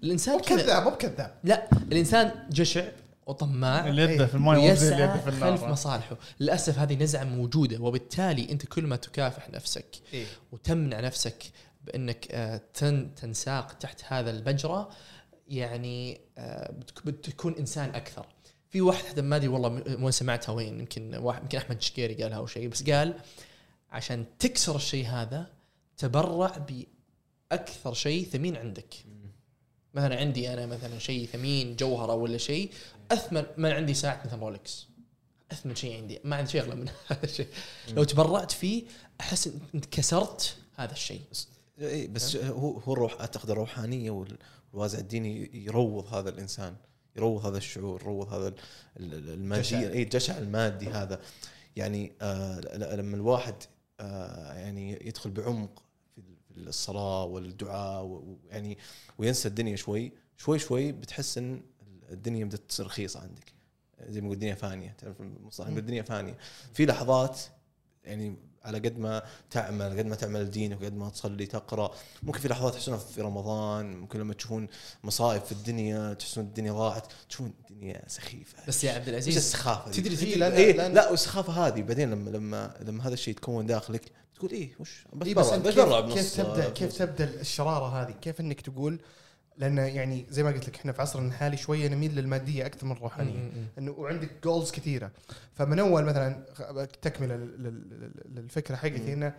[0.02, 1.38] الإنسان مو كذا كذاب مو بكذاب.
[1.44, 2.88] لا الإنسان جشع
[3.28, 5.70] وطماع اللي يده في الماء زي اللي يده في خلف النار.
[5.72, 6.16] مصالحه.
[6.40, 10.26] للأسف هذه نزعة موجودة وبالتالي أنت كل ما تكافح نفسك إيه.
[10.52, 11.42] وتمنع نفسك
[11.84, 14.90] بأنك آه، تن تنساق تحت هذا البجره
[15.48, 18.26] يعني آه، بتك- بتكون إنسان أكثر.
[18.70, 22.46] في واحد ما أدري والله وين سمعتها وين يمكن واحد يمكن أحمد شقيري قالها أو
[22.46, 23.14] شيء بس قال
[23.90, 25.46] عشان تكسر الشيء هذا
[25.96, 26.52] تبرع
[27.50, 28.94] بأكثر شيء ثمين عندك.
[29.98, 32.70] مثلا عندي أنا مثلا شيء ثمين جوهرة ولا شيء
[33.12, 34.86] أثمن من عندي ساعة مثلا رولكس
[35.52, 37.46] أثمن شيء عندي ما عندي شيء اغلى من هذا الشيء.
[37.88, 38.82] لو تبرعت فيه
[39.20, 41.20] أحس إن انت كسرت هذا الشيء.
[41.80, 44.38] اي بس هو هو الروح أعتقد الروحانية وال-
[44.72, 46.76] والوازع الديني يروض هذا الإنسان
[47.16, 48.54] يروض هذا الشعور يروض هذا ال-
[49.14, 49.78] ال- المادي.
[49.78, 51.20] اي الجشع المادي هذا.
[51.76, 53.54] يعني آه لما الواحد
[54.00, 55.82] آه يعني يدخل بعمق
[56.68, 58.78] الصلاه والدعاء ويعني
[59.18, 61.62] وينسى الدنيا شوي شوي شوي بتحس إن
[62.10, 63.52] الدنيا بدات تصير رخيصة عندك.
[64.08, 66.38] زي ما يقول الدنيا فانية تعرف المصطلح؟ الدنيا فانية.
[66.74, 67.40] في لحظات
[68.04, 71.90] يعني على قد ما تعمل قد ما تعمل دين وقد ما تصلي تقرأ
[72.22, 74.68] ممكن في لحظات تحسونها في رمضان ممكن لما تشوفون
[75.04, 78.58] مصائب في الدنيا تحسون الدنيا ضاعت تشوفون الدنيا سخيفة.
[78.68, 81.52] بس يا عبد إيش العزيز السخافة دي؟ تدري إيه، تدري لا، إيه لأن- لا والسخافة
[81.66, 84.02] هذه بعدين لما لما لما هذا الشيء يتكون داخلك
[84.38, 85.78] تقول إيه وش؟ بس إيه بس بس كيف,
[86.14, 89.00] كيف تبدا آه، كيف تبدأ الشرارة هذه؟ كيف إنك تقول؟
[89.56, 92.92] لأن يعني زي ما قلت لك إحنا في عصرنا الحالي شوية نميل للمادية أكثر من
[92.92, 93.50] الروحانية.
[93.78, 95.10] إنه وعندك جولز كثيرة.
[95.54, 96.44] فمن أول مثلا
[97.02, 99.34] تكملة لل- لل- للفكرة حقتي إنه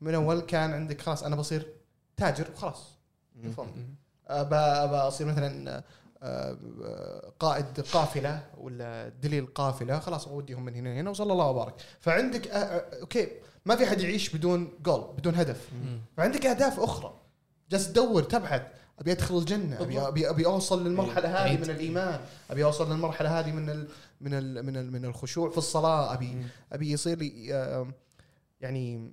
[0.00, 1.66] من أول كان عندك خلاص أنا بصير
[2.16, 2.82] تاجر وخلاص.
[5.08, 5.82] أصير مثلا
[6.22, 6.56] آه،
[7.40, 11.74] قائد قافلة ولا دليل قافلة خلاص أوديهم من هنا لهنا وصلى الله وبارك.
[12.00, 13.28] فعندك آه، أوكي
[13.66, 15.68] ما في احد يعيش بدون جول بدون هدف.
[16.16, 17.20] فعندك أهداف أخرى.
[17.70, 18.62] جالس تدور تبحث.
[18.98, 21.60] أبي أدخل الجنة ابي ابي, أبي أوصل للمرحلة هذه عيد.
[21.60, 22.20] من الإيمان.
[22.50, 23.88] أبي أوصل للمرحلة هذه من ال
[24.20, 26.14] من ال من ال من الخشوع في الصلاة.
[26.14, 26.36] ابي
[26.72, 27.86] أبي يصير لي آه،
[28.60, 29.12] يعني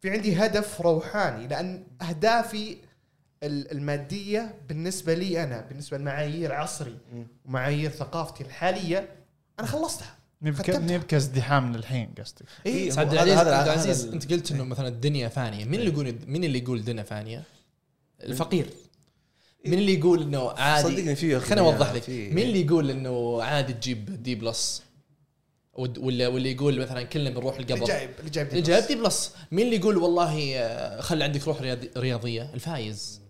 [0.00, 2.76] في عندي هدف روحاني لأن أهدافي
[3.42, 6.98] ال- المادية بالنسبة لي أنا بالنسبة لمعايير عصري.
[7.46, 9.08] ومعايير ثقافتي الحالية
[9.60, 10.14] أنا خلصتها.
[10.42, 10.72] نبكى.
[10.72, 12.42] نبكى ازدحام للحين قصدك.
[12.66, 15.64] اي إيه، عبد العزيز عبد العزيز ال- أنت قلت إنه مثلا الدنيا فانية.
[15.64, 17.42] مين اللي يقول مين اللي يقول الدنيا فانية؟
[18.22, 18.66] الفقير.
[19.66, 22.08] مين اللي يقول إنه عادي؟ صدقني في خليني أوضح لك.
[22.10, 24.82] مين اللي يقول إنه عادي تجيب دي بلس
[25.74, 28.94] ود- ولا واللي يقول مثلا كلنا بنروح اللي القبر جايب اللي جايب اللي جايب دي
[28.94, 33.20] بلس مين اللي يقول والله آه، خلي عندك روح رياضي- رياضية؟ الفايز.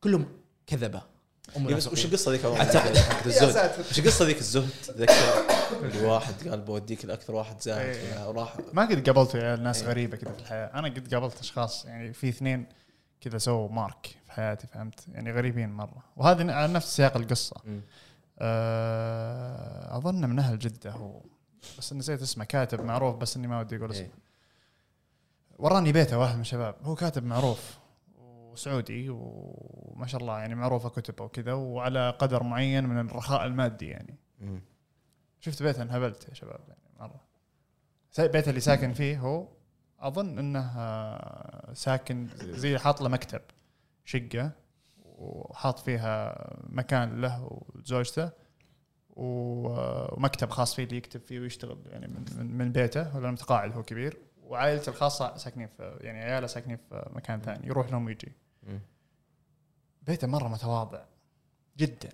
[0.00, 0.26] كلهم
[0.66, 0.98] كذبة.
[0.98, 1.11] إيه
[1.56, 2.04] وش.
[2.04, 5.44] القصة ذيك حتى-؟ حقت يا الزهد وش القصة ذيك الزهد تذكر
[5.82, 8.28] اللي واحد قال بوديك الاكثر واحد زاهد إيه.
[8.28, 9.88] وراح ما قد قابلت يعني ناس إيه.
[9.88, 12.66] غريبة كذا في الحياة أنا قد قابلت أشخاص يعني في اثنين
[13.20, 17.56] كذا سووا مارك في حياتي فهمت يعني غريبين مرة وهذه على نفس سياق القصة.
[18.38, 21.20] أه أظن من أهل جدة هو
[21.78, 24.10] بس نسيت اسمه كاتب معروف بس إني ما ودي أقول اسمه إيه.
[25.58, 27.81] وراني بيته واحد من الشباب هو كاتب معروف
[28.52, 34.16] وسعودي وما شاء الله يعني معروفة كتبه وكذا وعلى قدر معين من الرخاء المادي يعني
[34.40, 34.60] مم.
[35.40, 37.20] شفت بيته انهبلت يا شباب يعني مرة
[38.18, 39.48] بيته اللي ساكن فيه هو
[40.00, 43.40] أظن إنه آه، ساكن زي حاط له مكتب
[44.04, 44.50] شقة
[45.04, 46.34] وحاط فيها
[46.68, 48.30] مكان له وزوجته
[49.10, 52.24] و- ومكتب خاص فيه اللي يكتب فيه ويشتغل يعني من,
[52.58, 57.40] من, بيته ولا متقاعد هو كبير وعائلته الخاصة ساكنين في يعني عياله ساكنين في مكان
[57.40, 58.32] ثاني يروح لهم ويجي.
[60.02, 61.04] بيته مرة متواضع.
[61.78, 62.08] جدا.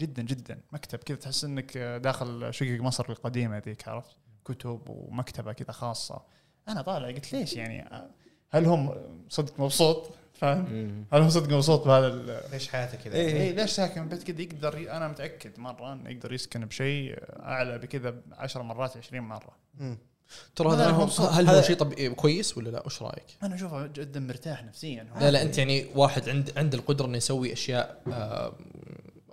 [0.00, 0.60] جدا جدا.
[0.72, 6.22] مكتب كذا تحس إنك داخل شقق مصر القديمة ذيك عرفت؟ كتب ومكتبة كذا خاصة.
[6.68, 7.88] أنا طالع قلت ليش يعني؟
[8.50, 8.94] هل هم
[9.28, 11.04] صدق مبسوط؟ فاهم.
[11.12, 13.32] هل هم صدق مبسوط بهذا ال- ليش حياتك كذا؟ إيه.
[13.32, 17.78] إيه ليش ساكن بيت كذا؟ يقدر ي- أنا متأكد مرة إنه يقدر يسكن بشيء أعلى
[17.78, 19.56] بكذا 10 مرات 20 مرة.
[19.74, 19.98] مم.
[20.56, 20.86] ترى هذا.
[20.90, 25.06] هل هو هذا- شيء طب كويس ولا لا؟ وش رأيك؟ أنا أشوفه جدا مرتاح نفسيا.
[25.20, 28.52] لا لا أنت يعني واحد عند عند القدرة إنه يسوي أشياء آه،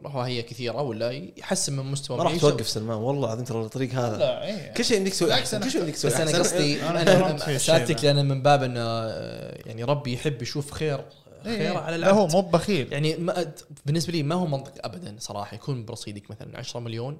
[0.06, 2.38] رفاهية كثيرة ولا يحسن من مستوى ما راح.
[2.38, 4.18] توقف سلمان والله العظيم ترى الطريق هذا.
[4.18, 4.74] لا إيه.
[4.74, 5.60] كل شيء انك تسوي أحسن.
[5.64, 8.04] كل شيء انك تسوي بس أنا قصدي أنا سالتك.
[8.04, 11.06] لأن من باب إنه آه، يعني ربي يحب يشوف خير
[11.46, 12.94] إيه، خير على لا هو العبد مو بخيل.
[12.94, 13.54] يعني ما
[13.86, 17.18] بالنسبة لي ما هو منطق ابدا صراحة يكون برصيدك مثلا 10 مليون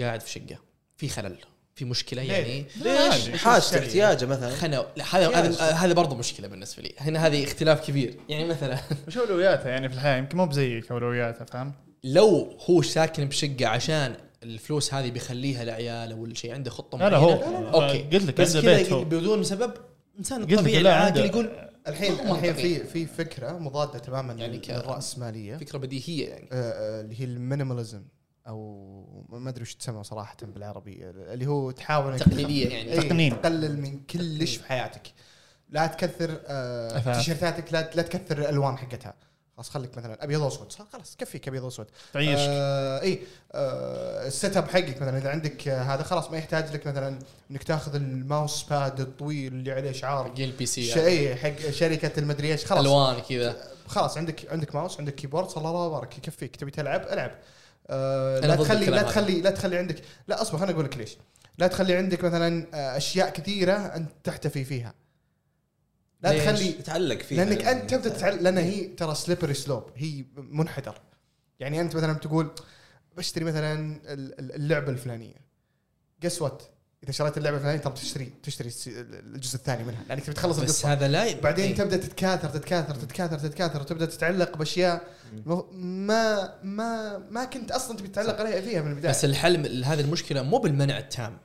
[0.00, 0.58] قاعد في شقة
[0.96, 1.36] في خلل.
[1.74, 3.30] في مشكلة يعني؟ ليش.
[3.30, 4.50] حاجته احتياجه مثلا.
[4.50, 6.94] خنا لا هذا هذا هذا برضه مشكلة بالنسبة لي.
[6.98, 8.16] هنا هذه اختلاف كبير.
[8.28, 11.72] يعني مثلا وش أولوياته يعني في الحياة يمكن مو بزيك أولوياته فاهم؟
[12.04, 17.20] لو هو ساكن بشقة عشان الفلوس هذه بيخليها لعياله ولا شيء عنده خطة لا لا
[17.20, 18.02] معينة؟ هو أوكي.
[18.02, 19.72] قلت لك بس عنده بيت كذا بدون سبب
[20.18, 21.50] إنسان قلت لك طبيعي لا العاقل يقول
[21.88, 22.54] الحين الحين.
[22.54, 25.56] في في فكرة مضادة تماما يعني للرأسمالية.
[25.56, 26.48] فكرة بديهية يعني.
[26.52, 28.02] آه، آه، اللي هي ال minimalism
[28.48, 29.01] أو
[29.38, 32.92] ما أدري وش تسمى صراحة بالعربي اللي هو تحاول تقليدية يعني.
[32.92, 33.42] إيه، تقنين.
[33.42, 35.12] تقلل من كلش في حياتك.
[35.70, 37.16] لا تكثر آه،.
[37.18, 39.14] تيشيرتاتك لا لا تكثر الألوان حقتها.
[39.56, 40.72] خلاص خليك مثلا أبيض وأسود.
[40.92, 41.86] خلاص كفيك ابيض وأسود.
[42.12, 42.38] تعيش.
[42.38, 43.20] آه اي
[43.52, 47.18] آه ال setup حقك مثلا إذا عندك آه هذا خلاص ما يحتاج لك مثلا
[47.50, 50.24] إنك تأخذ ال mouse pad الطويل اللي عليه شعار.
[50.24, 52.64] حق ال PC شيء إيه، حق شركة المدري إيش.
[52.64, 52.80] خلاص.
[52.80, 53.56] ألوان كذا.
[53.86, 56.18] خلاص عندك عندك ماوس عندك keyboard صلى الله وبارك.
[56.18, 56.56] يكفيك.
[56.56, 57.30] تبي تلعب ألعب.
[57.92, 59.02] آه لا تخلي لا.
[59.02, 61.16] تخلي لا تخلي عندك لا أصبر خليني أقول لك ليش.
[61.58, 64.94] لا تخلي عندك مثلا آه، أشياء كثيرة انت تحتفي فيها.
[66.22, 70.24] لا ليش؟ تخلي تتعلق فيه لأنك أنت تبدأ تتعلم لأن هي ترى slippery slope هي
[70.36, 71.00] منحدر.
[71.60, 72.50] يعني أنت مثلا تقول
[73.16, 73.72] بشتري مثلا
[74.12, 75.34] ال- ال- اللعبة الفلانية.
[76.22, 76.62] guess what
[77.04, 80.02] إذا شريت اللعبة الفلانيه ترى تشتري تشتري الس- الجزء الثاني منها.
[80.08, 80.92] لانك تبي تخلص بس القصة.
[80.92, 81.74] هذا لا بعدين إيه.
[81.76, 85.02] تبدأ تتكاثر تتكاثر تتكاثر تتكاثر وتبدأ تتعلق بأشياء
[85.72, 89.10] ما ما ما كنت أصلا تبي تتعلق عليها فيها من البداية.
[89.12, 91.38] بس الحل من هذه المشكلة مو بالمنع التام.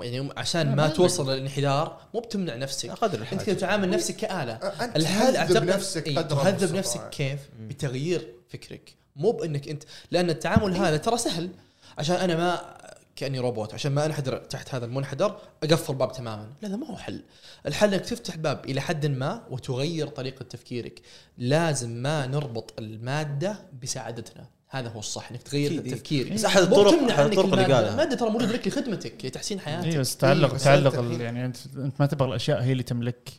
[0.00, 2.90] يعني عشان ما توصل للانحدار مو بتمنع نفسك.
[2.90, 4.52] قدر أنت تعامل نفسك كآلة.
[4.52, 6.74] أنت الحل تهذب اعتقد نفسك إيه، قدر تهذب.
[6.74, 7.68] نفسك كيف؟ مم.
[7.68, 8.94] بتغيير فكرك.
[9.16, 11.50] مو بأنك انت لأن التعامل هذا ترى سهل.
[11.98, 12.80] عشان أنا ما
[13.20, 13.74] كأني روبوت.
[13.74, 16.52] عشان ما انحدر تحت هذا المنحدر أقفل باب تماما.
[16.62, 17.22] لا هذا ما هو حل.
[17.66, 21.00] الحل إنك تفتح باب إلى حد ما وتغير طريقة تفكيرك.
[21.38, 25.94] لازم ما نربط المادة بسعادتنا هذا هو الصح إنك تغير أكيد، إيه.
[25.94, 27.74] تفكيرك بس مو الطرق- عنك الطرق اللي.
[27.74, 27.90] قالها.
[27.92, 28.16] المادة.
[28.16, 29.86] ترى موجودة لك لخدمتك لتحسين حياتك.
[29.86, 33.30] اي بس تعلق إيه، تعلق يعني انت أنت ما تبغى الأشياء هي اللي تملك.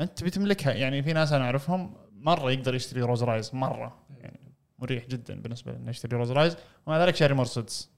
[0.00, 0.72] أنت تبي تملكها.
[0.72, 3.98] يعني في ناس أنا أعرفهم مرة يقدر يشتري روز رايز مرة.
[4.20, 4.40] يعني
[4.78, 6.56] مريح جدا بالنسبة له انه يشتري روز رايز
[6.86, 7.95] ومع ذلك شاري مرسيدس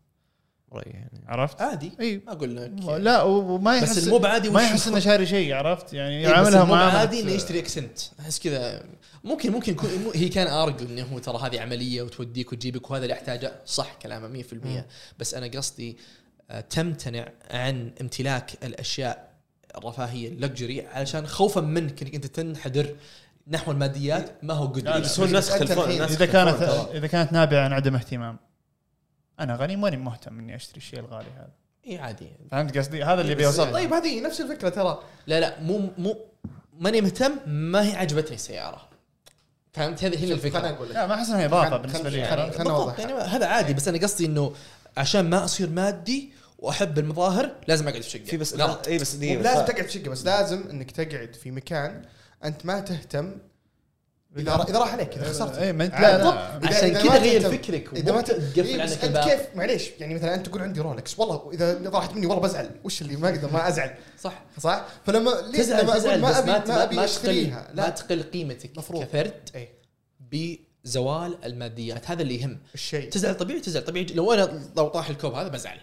[0.73, 1.25] رأيي يعني.
[1.29, 1.93] عرفت؟ عادي.
[2.01, 2.23] إي.
[2.27, 2.73] ما أقول لك.
[3.01, 6.63] لا وما يحس بس المو بعادي ما يحس إنه شاري شيء عرفت؟ يعني إيه، يعاملها
[6.63, 8.85] المو معامله عادي إنه يشتري اكسنت أحس كذا
[9.25, 13.03] ممكن ممكن يكون مو- هي كان ارجو إنه هو ترى هذه عملية وتوديك وتجيبك وهذا
[13.05, 14.85] اللي احتاجه صح كلامه 100%
[15.19, 15.97] بس أنا قصدي
[16.51, 19.29] آه، تمتنع عن امتلاك الأشياء
[19.79, 22.95] الرفاهية ال luxury علشان خوفا منك إنك أنت تنحدر
[23.49, 24.31] نحو الماديات.
[24.43, 26.63] ما هو good بس هو الناس يختلفون إذا كانت.
[26.95, 28.39] إذا كانت نابعة عن عدم اهتمام.
[29.41, 31.51] أنا غني ماني مهتم إني أشتري الشيء الغالي هذا.
[31.87, 32.29] إي عادي.
[32.51, 35.03] فهمت قصدي؟ هذا اللي بيوصل طيب هذه نفس الفكرة ترى.
[35.27, 36.17] لا لا مو مو
[36.79, 38.89] ماني مهتم ما هي عجبتني السيارة.
[39.73, 42.99] فهمت؟ هذه هنا خليني الفكرة لا ما أحس إنها اضافه بالنسبة لي؟ خلنا بالضبط نوضح.
[42.99, 44.55] يعني هذا عادي بس أنا قصدي إنه
[44.97, 48.25] عشان ما أصير مادي وأحب المظاهر لازم أقعد في شقة.
[48.25, 51.51] في بس غلط اي بس دقيقة لازم تقعد في شقة بس لازم إنك تقعد في
[51.51, 52.03] مكان
[52.45, 53.37] أنت ما تهتم
[54.37, 55.59] إذا إذا راح عليك إذا خسرت.
[55.59, 55.95] اي ما انت.
[55.95, 56.61] لا لا.
[56.61, 60.15] إذا- عشان كذا ما غير فكرك إذا ما ت- تقفل عنك الباب كيف معليش يعني
[60.15, 62.71] مثلا أنت تقول عندي رولكس والله إذا إذا راحت مني والله بزعل.
[62.85, 63.95] وش اللي ما أقدر ما أزعل.
[64.21, 64.43] صح.
[64.61, 67.83] صح؟ فلما ليه تزعل لما تزعل ما ما ابي ما أبي ما تقل أشتريها؟ ما
[67.83, 69.03] لا تقل قيمتك مفروض.
[69.05, 69.69] كفرد اي
[70.21, 72.11] بزوال الماديات.
[72.11, 72.59] هذا اللي يهم.
[72.75, 73.11] الشيء.
[73.11, 74.07] تزعل طبيعي تزعل طبيعي.
[74.07, 75.79] لو أنا لو طاح الكوب هذا بزعل.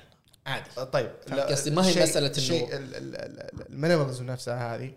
[0.46, 0.70] عادي.
[0.94, 1.12] طيب.
[1.32, 2.68] قصدي؟ ما هي إنه- الشيء
[3.70, 4.92] المينيماليزم نفسها هذه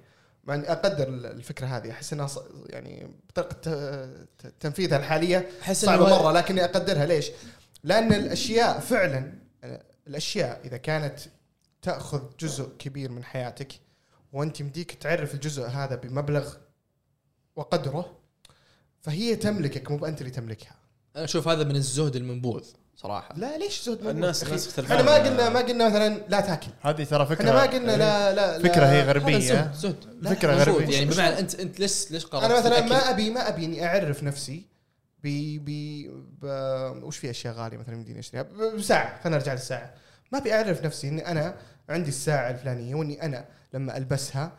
[0.49, 1.91] مع إني أقدر الفكرة هذه.
[1.91, 4.09] أحس إنها ص- يعني بطريقة
[4.61, 7.07] تنفيذها الحالية أحس صعبة مرة لكني أقدرها.
[7.07, 7.31] ليش؟
[7.85, 9.33] لأن الأشياء فعلا
[10.07, 11.19] الأشياء إذا كانت
[11.83, 13.73] تأخذ جزء كبير من حياتك
[14.33, 16.55] وأنت يمديك تعرف الجزء هذا بمبلغ
[17.57, 18.19] وقدره
[19.01, 20.75] فهي تملكك مو بانت اللي تملكها.
[21.17, 22.65] أنا أشوف هذا من الزهد المنبوذ.
[23.03, 23.35] صراحة.
[23.37, 24.97] لا ليش زود منه؟ الناس- الناس يختلفون.
[24.97, 26.71] إحنا ما قلنا ما قلنا مثلا لا تاكل.
[26.81, 29.39] هذه ترى فكرة إحنا ما قلنا لا لا, لا فكرة هي غربيه
[29.75, 33.49] زهد فكرة غربيه يعني بمعنى انت أنت ليش ليش قررت؟ أنا مثلا؟ ما ابي ما
[33.49, 34.67] أبي إني أعرف نفسي
[35.25, 35.29] ب
[35.65, 36.45] ب
[37.03, 38.43] وش في أشياء غالية مثلا يمديني أشتريها؟
[38.77, 39.95] بساعه خلينا نرجع للساعة.
[40.33, 41.55] ما أبي أعرف نفسي إني أنا
[41.89, 43.45] عندي الساعة الفلانية وإني أنا
[43.75, 44.53] لما ألبسها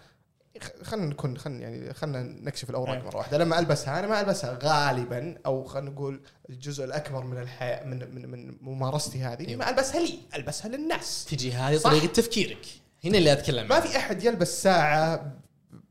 [0.83, 3.01] خلينا نكون خلينا يعني خلينا نكشف الأوراق أي.
[3.01, 7.85] مرة واحدة لما ألبسها أنا ما ألبسها غالبا أو خلينا نقول الجزء الأكبر من الحياة
[7.85, 9.59] من من, من ممارستي هذه أيوة.
[9.59, 11.77] ما ألبسها لي ألبسها للناس تجي هذه.
[11.77, 12.65] طريقة تفكيرك
[13.03, 13.79] هنا اللي أتكلم ما.
[13.79, 15.15] في أحد يلبس ساعة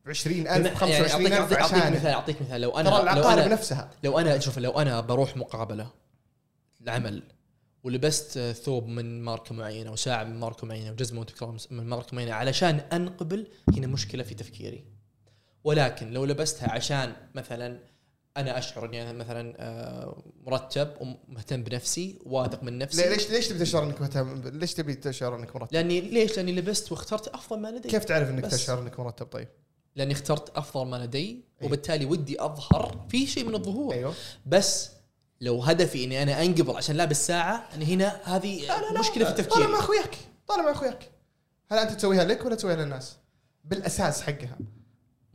[0.05, 3.39] ب 20000 يعني 25000 اعطيك أعطيك عشان مثال أعطيك مثال لو أنا ترى لو العقارب
[3.39, 5.91] أنا نفسها لو أنا شوف لو أنا بروح مقابلة
[6.83, 7.23] العمل
[7.85, 12.75] ولبست ثوب من ماركة معينة وساعه من ماركة معينة وجزمه وتكرار من ماركة معينة علشان
[12.93, 14.85] أنقبل هنا مشكلة في تفكيري
[15.65, 17.81] ولكن لو لبستها عشان مثلا
[18.37, 23.59] أنا أشعر إني أنا مثلا آه، مرتب ومهتم بنفسي واثق من نفسي ليش ليش تبي
[23.59, 27.69] تشعر إنك مهتم ليش تبي تشعر إنك مرتب؟ لأني ليش؟ لأني لبست واخترت أفضل ما
[27.69, 28.47] لدي كيف تعرف إنك.
[28.47, 29.49] تشعر إنك مرتب طيب؟
[29.97, 31.43] لأني اخترت أفضل ما لدي أيوه.
[31.63, 34.15] وبالتالي ودي أظهر في شيء من الظهور أيوه
[34.47, 34.91] بس
[35.41, 38.63] لو هدفي إني أنا أنقبض عشان لابس ساعه أنا هنا هذه
[39.01, 40.17] مشكلة في طالع تفكيري مع أخوياك
[40.49, 41.11] طالع مع أخوياك
[41.71, 43.17] هل أنت تسويها لك ولا تسويها للناس؟
[43.65, 44.59] بالأساس حقها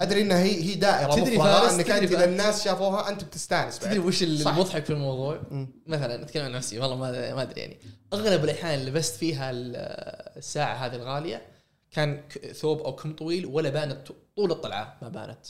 [0.02, 2.26] أدري انها هي هي دائرة تدري فارس، إنك أنت إذا.
[2.26, 4.24] الناس شافوها أنت بتستانس تدري وش.
[4.24, 5.68] المضحك في الموضوع؟ مم.
[5.88, 7.80] مثلا أتكلم عن نفسي والله ما ما أدري يعني
[8.14, 9.76] أغلب الأحيان اللي لبست فيها ال-
[10.38, 11.42] الساعة هذه الغالية
[11.92, 12.22] كان
[12.54, 15.46] ثوب أو كم طويل ولا بانت طول الطلعة ما بانت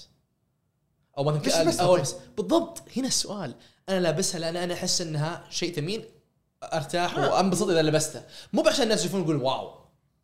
[1.17, 2.05] أو مثلا طيب؟
[2.37, 3.55] بالضبط هنا السؤال
[3.89, 6.03] أنا لابسها لأن أنا أحس إنها شيء ثمين
[6.63, 8.23] أرتاح وأنبسط إذا لبستها.
[8.53, 9.71] مو عشان الناس يشوفون يقول واو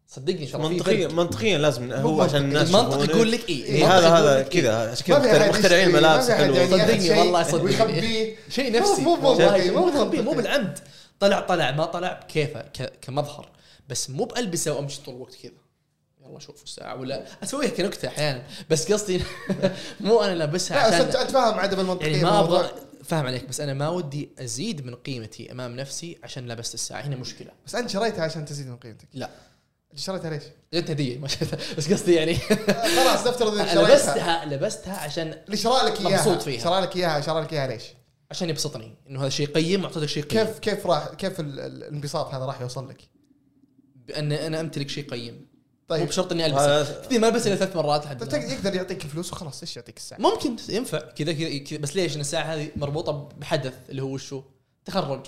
[0.07, 1.13] صدقني ترى في منطقيا فرق.
[1.17, 2.21] منطقيا لازم هو.
[2.21, 3.09] عشان الناس المنطق.
[3.09, 6.57] يقول لك اي إيه هذا هذا كذا عشان كذا مخترعين يشتري، ملابس حلوة.
[6.57, 8.35] يعني صدقني والله صدقني.
[8.49, 9.01] شيء نفسي.
[9.01, 10.79] مو- والله مو مو بالعمد.
[11.19, 13.49] طلع طلع ما طلع بكيفه ك- كمظهر.
[13.89, 15.51] بس مو بألبسه وأمشي طول الوقت كذا.
[16.25, 18.43] يلا شوف الساعة ولا أسويها كنكتة أحيانا.
[18.69, 19.21] بس قصدي
[19.99, 22.39] مو أنا لابسها لا بس انت عشان فاهم عدم المنطقية يعني ما.
[22.39, 22.69] أبغى
[23.09, 27.01] فاهم عليك بس أنا ما ودي أزيد من قيمتي أمام نفسي عشان لبست الساعة.
[27.01, 27.51] هنا مشكلة.
[27.65, 29.07] بس أنت شريتها عشان تزيد من قيمتك.
[29.13, 29.29] لا.
[29.91, 30.43] أنت شريتها ليش؟
[30.73, 32.35] جت هديه ما شفتها بس قصدي يعني.
[32.97, 33.85] خلاص نفترض إنك شريتها.
[33.95, 36.11] لبستها لبستها عشان اللي شرى لك إياها.
[36.27, 36.63] مبسوط فيها.
[36.63, 37.83] شرى لك إياها شرى لك إياها ليش؟
[38.31, 40.45] عشان يبسطني إنه هذا شيء قيم واعطيتك شيء قيم.
[40.45, 43.01] كيف كيف راح كيف ال- ال- الانبساط هذا راح يوصل لك؟
[44.07, 45.48] بأن أنا أمتلك شيء قيم.
[45.89, 49.05] مو طيب بشرط إني ألبسه كذا ما ألبس إلا ثلاث مرات لحد طيب يقدر يعطيك
[49.05, 53.29] الفلوس وخلاص إيش يعطيك الساعة؟ ممكن ينفع كذا كذا بس ليش؟ ان الساعة هذه مربوطة
[53.37, 54.41] بحدث اللي هو وشو؟
[54.85, 55.25] تخرج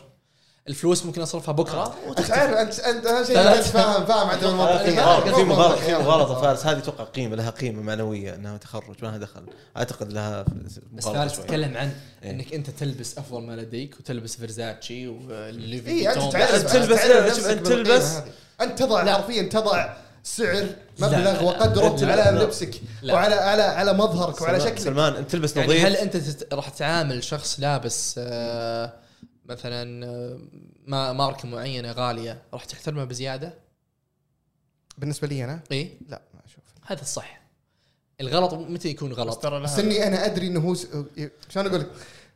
[0.68, 3.39] الفلوس ممكن أصرفها بكرة أنت عارف انت انت اهم شيء.
[3.39, 5.55] انت فاهم فاهم في المنطقيه مغالطه في مو
[6.03, 9.43] مغالطه فارس هذه توقع قيمة لها قيمة معنوية إنها تخرج ما لها دخل
[9.78, 10.45] اعتقد لها
[10.93, 11.91] بس فارس تتكلم عن
[12.24, 12.32] إيه.
[12.32, 16.34] إنك أنت تلبس أفضل ما لديك وتلبس فرزاتشي وليفي اي أنت.
[16.34, 18.62] تعرف أنت تلبس- بالقيمة تلبس-.
[18.62, 19.14] أنت تضع.
[19.14, 19.93] حرفيا تضع
[20.24, 20.65] سعر
[20.99, 21.43] مبلغ.
[21.43, 22.43] وقدره لا، على لا.
[22.43, 23.13] لبسك لا.
[23.13, 26.53] وعلى على على مظهرك وعلى سلمان- شكلك سلمان انت تلبس يعني نظيف هل أنت تت-
[26.53, 28.93] راح تعامل شخص لابس آه،
[29.45, 30.39] مثلا آه،
[30.86, 33.53] ما ماركة معينة غالية راح تحترمه بزيادة؟
[34.97, 37.41] بالنسبة لي أنا اي لا ما أشوف هذا الصح
[38.22, 40.88] الغلط متى يكون بس غلط؟ بس اني أنا أدري إنه هو س...
[41.49, 41.91] شلون أقول لك؟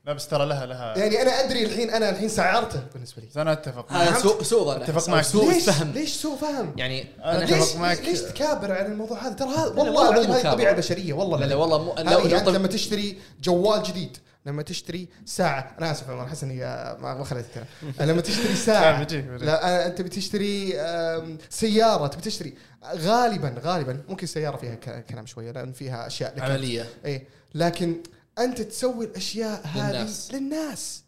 [0.06, 3.51] لا بس ترى لها لها يعني أنا أدري الحين أنا الحين سعرته بالنسبة لي أنا
[3.53, 4.18] أتفق معك.
[4.18, 5.22] سوء سوء أو معك.
[5.24, 7.99] سوء ليش فهم ليش سوء فهم؟ يعني أنا ليش معك.
[8.01, 10.47] ليش تكابر عن الموضوع هذا ترى هذا والله العظيم هذه.
[10.47, 15.76] الطبيعه البشريه والله لا لا والله مو لو لما تشتري جوال جديد لما تشتري ساعة
[15.80, 17.66] أنا آسف أنا أحس إني ما ما خليت الكلام
[18.10, 19.08] لما تشتري ساعة.
[19.41, 20.74] لا أنت بتشتري
[21.49, 22.53] سيارة تبي تشتري
[22.95, 27.95] غالبا غالبا ممكن السيارة فيها ك- كلام شوية لأن فيها أشياء لك عملية اي لكن
[28.39, 30.33] أنت تسوي الأشياء هذه للناس.
[30.33, 31.03] للناس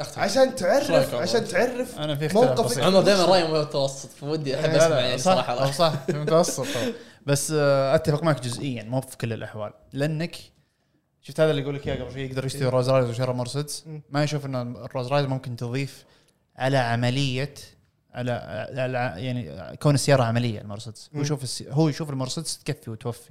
[0.00, 2.84] اختلف عشان تعرف؟ عشان تعرف أنا في اختلاف موقفك بسيط.
[2.84, 5.70] عمر دائما رايه متوسط فودي أحب أسمع يعني صح صراحة.
[5.70, 6.66] صح في متوسط.
[7.26, 10.36] بس آه، أتفق معك جزئيا مو في كل الأحوال لأنك
[11.22, 13.84] شفت هذا اللي يقول لك إياه قبل شوي يقدر يشتري روز رايز وشرى مرسيدس.
[14.10, 16.04] ما يشوف إن الروز رايز ممكن تضيف
[16.56, 17.54] على عملية
[18.14, 18.32] على,
[18.76, 21.20] على يعني كون السيارة عملية المرسيدس هو.
[21.20, 21.66] يشوف السي...
[21.70, 23.30] هو يشوف المرسيدس تكفي وتوفي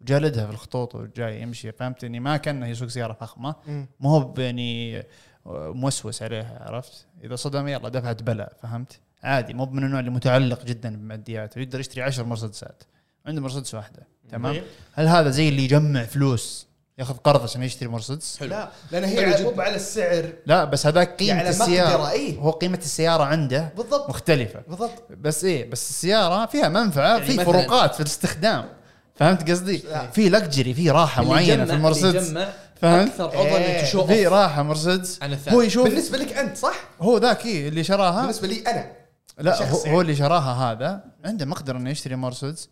[0.00, 3.54] وجالدها في الخطوط وجاي يمشي فهمت اني ما كأنه يسوق سيارة فخمة.
[4.00, 5.02] ما هو يعني
[5.46, 10.64] موسوس عليها عرفت؟ إذا صدم يلا دفعت بلاء فهمت؟ عادي مو من النوع اللي متعلق
[10.64, 12.82] جدا بمادياته يقدر يشتري عشر مرسيدسات.
[13.26, 14.62] عنده مرسيدس واحدة تمام.
[14.92, 16.66] هل هذا زي اللي يجمع فلوس
[16.98, 18.48] ياخذ قرض عشان يشتري مرسيدس؟ حلو.
[18.48, 19.42] لا لأن هي.
[19.42, 20.32] مو على السعر.
[20.46, 22.10] لا بس هذاك قيمة يعني السيارة.
[22.10, 24.08] اي هو قيمة السيارة عنده بالضبط.
[24.08, 24.62] مختلفة.
[24.68, 25.02] بالضبط.
[25.10, 28.79] بس إيه بس السيارة فيها منفعة يعني في فروقات في الاستخدام.
[29.20, 29.82] فهمت قصدي.
[30.12, 32.30] في luxury في راحة معينة في المرسيدس
[32.76, 33.76] فهمت؟ أكثر إيه.
[33.76, 37.46] إنك تشوف في راحة مرسيدس عن الثاني هو يشوف بالنسبة لك أنت صح؟ هو ذاك
[37.46, 38.92] إيه اللي شراها؟ بالنسبة لي أنا
[39.38, 39.96] لا هو, يعني.
[39.96, 41.04] هو اللي شراها هذا.
[41.24, 42.68] عنده مقدرة إنه يشتري مرسيدس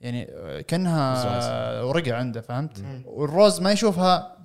[0.00, 0.28] يعني
[0.62, 4.36] كأنها ورقه عنده فهمت؟ والروز ما يشوفها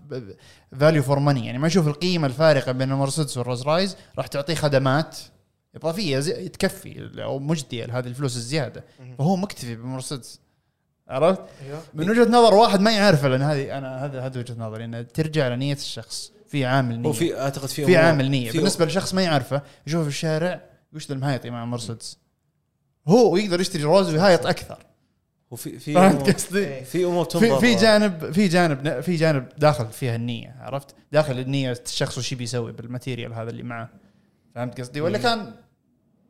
[0.79, 3.95] value for money يعني ما يشوف القيمة الفارقة بين المرسيدس والروز رايز.
[4.17, 5.17] راح تعطيه خدمات
[5.75, 8.83] إضافية تكفي أو مجدية لهذه الفلوس الزيادة.
[9.17, 10.39] فهو مكتفي بالمرسيدس
[11.09, 11.81] عرفت؟ أيوه.
[11.93, 15.47] من وجهة نظر واحد ما يعرفه لأن هذه أنا هذا هذا وجهة نظري إنه ترجع
[15.47, 16.31] لنية الشخص.
[16.47, 18.51] في عامل نيه هو في أعتقد في في عامل نية.
[18.51, 20.61] بالنسبة لشخص ما يعرفه يشوف في الشارع
[20.93, 22.17] وش ذا المهايطي مع مرسيدس.
[23.07, 24.85] هو يقدر يشتري روز ويهايط أكثر.
[25.53, 27.59] هو في في فهمت أمور- قصدي؟ في أمور تنظر.
[27.59, 32.71] في جانب في جانب في جانب داخل فيها النية عرفت؟ داخل النية الشخص وش بيسوي
[32.71, 33.89] بال material هذا اللي معاه
[34.55, 35.53] فهمت قصدي؟ ولا كان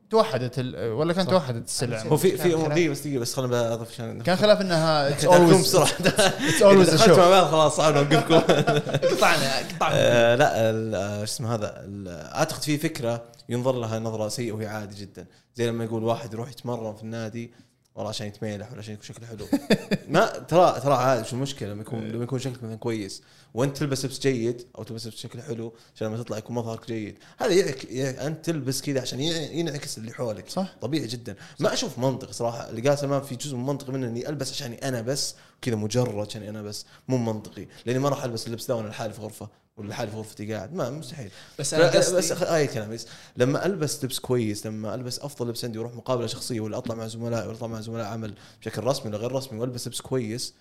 [0.09, 1.27] توحدت ال- ولا كان.
[1.27, 2.49] توحدت السلع؟ هو في في.
[2.49, 6.89] دقيقه بس دقيقة بس خلينا أضيف عشان كان خلاف إنها it's always بسرعة it's always
[6.89, 8.35] دخلتوا مع بعض خلاص صعب نوقفكم
[9.15, 9.95] قطعنا قطعنا.
[9.99, 14.51] آه، لا ال- آه، شو اسمه هذا ال- أعتقد في فكرة ينظر لها نظرة سيئة
[14.51, 15.25] وهي عادي جدا.
[15.55, 17.51] زي لما يقول واحد يروح يتمرن في النادي
[17.95, 19.45] والله عشان يتميلح ولا عشان يكون شكله حلو.
[20.09, 23.21] ما ترى ترى عادي شو المشكلة؟ لما يكون لما يكون شكلك مثلا كويس.
[23.53, 27.17] وانت تلبس لبس جيد أو تلبس لبس شكل حلو عشان لما تطلع يكون مظهرك جيد.
[27.37, 30.49] هذا يعك يعك أنت تلبس كذا عشان ينعكس اللي حولك.
[30.49, 30.75] صح.
[30.81, 31.35] طبيعي جدا.
[31.59, 32.69] ما أشوف منطق صراحة.
[32.69, 36.27] اللي قال سلمان في جزء من منطقي منه إني ألبس عشان أنا بس كذا مجرد
[36.27, 37.67] عشان أنا بس مو منطقي.
[37.85, 40.73] لأني ما راح ألبس اللبس ذا وأنا لحالي في غرفة ولا لحالي في غرفتي قاعد.
[40.73, 41.31] ما مستحيل.
[41.59, 45.65] بس أنا قصدي بس اي كلام بس لما ألبس لبس كويس لما ألبس أفضل لبس
[45.65, 49.09] عندي وأروح مقابلة شخصية ولا أطلع مع زملائي ولا أطلع مع زملاء عمل بشكل رسمي
[49.09, 50.53] ولا غير رسمي وألبس لبس كويس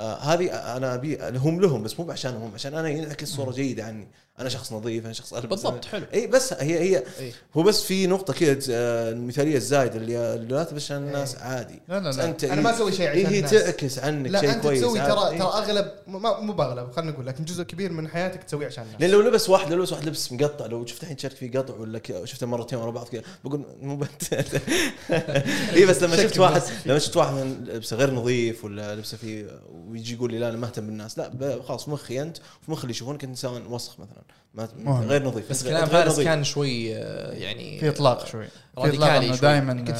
[0.00, 4.08] آه هذه أنا ابي هم لهم بس مو عشانهم عشان أنا ينعكس صورة جيدة عني.
[4.40, 5.48] أنا شخص نظيف أنا شخص ألبس.
[5.48, 6.06] بالضبط حلو.
[6.14, 7.32] اي بس هي هي إيه.
[7.56, 11.82] هو بس في نقطة كذا آه، المثالية الزايدة اللي لا تلبس عشان الناس عادي.
[11.88, 12.24] لا لا لا.
[12.24, 13.50] أنت أنا ما أسوي شيء عشان هي الناس.
[13.50, 15.12] تعكس عنك لا شيء أنت كويس تسوي عادي.
[15.12, 15.38] ترى إيه.
[15.38, 19.00] ترى أغلب مو بأغلب خلينا نقول لك جزء كبير من حياتك تسويه عشان الناس.
[19.00, 21.74] لأن لو لبس واحد لو لبس واحد لبس مقطع لو شفت الحين شارك فيه قطع
[21.74, 24.34] ولا شفته مرتين ورا بعض كذا بقول مو بنت.
[25.74, 27.34] اي بس لما شفت واحد لما شفت واحد
[27.68, 31.62] لبسه غير نظيف ولا لبسه فيه ويجي يقول لي لا أنا ما أهتم بالناس لا
[31.68, 34.22] خلاص مخي أنت في مخي اللي يشوفونك انت انسان وسخ مثلا.
[34.54, 35.02] ما مهم.
[35.08, 36.24] غير نظيف بس كلام فارس نظيف.
[36.26, 39.40] كان شوي آه، يعني في إطلاق شوي في إطلاق راديكالي انه شوي.
[39.48, 39.90] دائما انت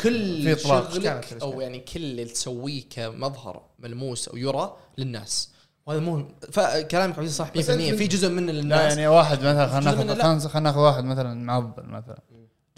[0.00, 0.90] كل في إطلاق.
[0.92, 5.50] شغلك أو يعني كل اللي تسويه كمظهر ملموس أو يرى للناس
[5.86, 9.38] وهذا مو فكلامك عبد صح 100% بس أنت- في جزء منه لا للناس يعني واحد
[9.38, 10.04] مثلا خلينا ناخذ
[10.44, 10.48] لا.
[10.48, 12.18] خلينا ناخذ واحد مثلا معضل مثلا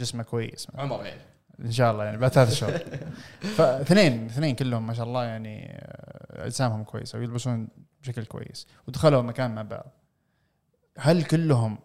[0.01, 0.81] جسمه كويس مثلاً.
[0.83, 1.21] عمر يعني
[1.65, 2.79] إن شاء الله يعني بعد ثلاث شهور
[3.57, 7.69] فاثنين اثنين كلهم ما شاء الله يعني آه، أجسامهم كويسة ويلبسون
[8.03, 9.93] بشكل كويس ودخلوا مكان مع بعض
[10.99, 11.79] هل كلهم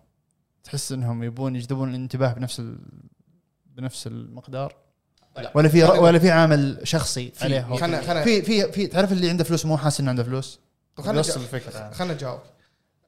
[0.63, 2.77] تحس إنهم يبون يجذبون الانتباه بنفس ال...
[3.65, 4.75] بنفس المقدار؟
[5.37, 5.51] لا.
[5.55, 9.43] ولا في ولا في عامل شخصي عليه خلنا خلنا في في في تعرف اللي عنده
[9.43, 10.59] فلوس مو حاسس إنه عنده فلوس
[10.99, 11.37] نفس.
[11.37, 12.39] الفكرة خلنا نجاوب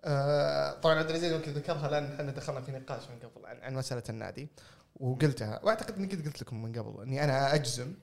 [0.06, 3.74] آه، طبعا عبد العزيز يمكن ذكرها لأن إحنا دخلنا في نقاش من قبل عن, عن
[3.74, 4.48] مسألة النادي
[4.96, 7.94] وقلتها وأعتقد إني قد قلت لكم من قبل إني أنا أجزم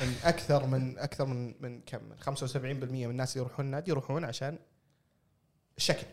[0.00, 4.24] إن أكثر من أكثر من من كم من 75% من الناس اللي يروحون النادي يروحون
[4.24, 4.58] عشان
[5.76, 6.06] الشكل.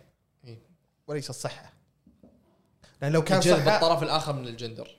[1.11, 1.73] وليس الصحة.
[3.01, 4.97] لأن لو كان صحه الطرف الآخر من الجندر.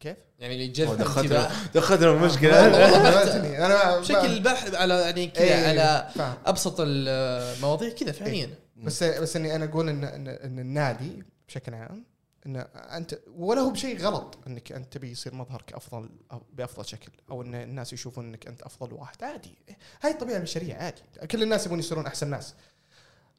[0.00, 6.08] كيف؟ يعني اللي يجذب دخلتنا دخلتنا ما- أنا بشكل بحث على يعني كذا إيه، على.
[6.46, 8.50] أبسط المواضيع كذا فعليا.
[8.76, 12.04] بس بس إني أنا أقول ان ان, إن النادي بشكل عام
[12.46, 17.12] إن انت ولا هو بشيء غلط إنك أنت تبي يصير مظهرك افضل أو بأفضل شكل
[17.30, 19.24] أو إن الناس يشوفون إنك أنت أفضل واحد.
[19.24, 19.58] عادي.
[20.02, 21.02] هاي الطبيعة البشرية عادي.
[21.30, 22.54] كل الناس يبون يصيرون أحسن ناس.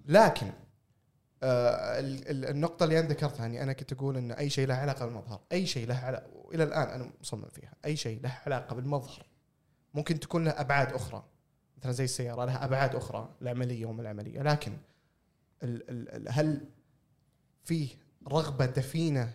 [0.06, 0.52] لكن
[1.44, 4.74] آه ال- ال- النقطة اللي أنا ذكرتها إني أنا كنت أقول إن أي شيء له
[4.74, 8.76] علاقة بالمظهر، أي شيء له علاقة والى الآن أنا مصمم فيها، أي شيء له علاقة
[8.76, 9.26] بالمظهر.
[9.94, 11.26] ممكن تكون له أبعاد أخرى
[11.78, 14.78] مثلا زي السيارة لها أبعاد أخرى العملية وما العملية، لكن
[15.64, 16.66] ال ال ال هل
[17.64, 17.90] فيه
[18.28, 19.34] رغبة دفينة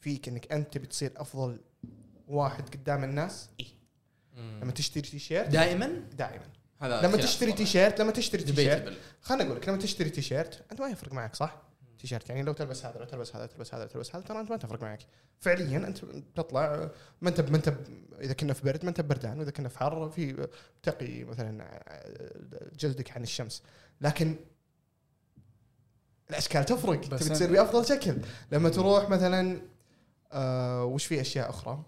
[0.00, 1.60] فيك إنك أنت بتصير أفضل
[2.28, 3.48] واحد قدام الناس؟
[4.36, 6.44] لما تشتري تيشيرت؟ دائما؟ دائما.
[6.80, 7.52] هذا لما تشتري.
[7.52, 8.98] تيشيرت لما تشتري تيشيرت.
[9.22, 11.62] خليني أقول لك لما تشتري تيشيرت أنت ما يفرق معك صح؟
[11.98, 14.56] تيشيرت يعني لو تلبس هذا لو تلبس هذا تلبس هذا تلبس هذا ترى أنت ما
[14.56, 15.00] تفرق معك.
[15.40, 15.98] فعليا أنت
[16.34, 17.74] تطلع ما أنت ما أنت
[18.20, 20.48] إذا كنا في برد ما أنت بردان وإذا كنا في حر في
[20.82, 21.82] تقي مثلا
[22.78, 23.62] جلدك عن الشمس.
[24.00, 24.36] لكن
[26.30, 27.00] الأشكال تفرق.
[27.00, 28.16] تبي تصير بأفضل شكل.
[28.52, 29.60] لما تروح مثلا
[30.32, 31.82] آه وش في أشياء أخرى؟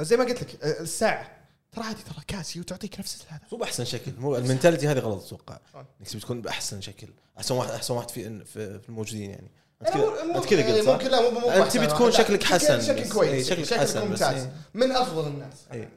[0.00, 1.35] زي ما قلت لك آه، الساعة.
[1.76, 5.58] ترى عادي ترى كاسيو تعطيك نفس هذا مو بأحسن شكل مو المنتاليتي هذه غلط أتوقع.
[6.00, 7.08] إنك تبي تكون بأحسن شكل
[7.38, 9.50] أحسن واحد أحسن واحد في في, في الموجودين يعني
[9.82, 12.80] أنت كذا أنت كذا قلت ممكن صح؟ لا مو بحسن تبي تكون شكلك شكل- حسن
[12.80, 13.12] شكل بس.
[13.12, 14.08] كويس إيه، شكلك شكلك حسن.
[14.08, 14.52] ممتاز إيه.
[14.74, 15.88] من أفضل الناس إيه.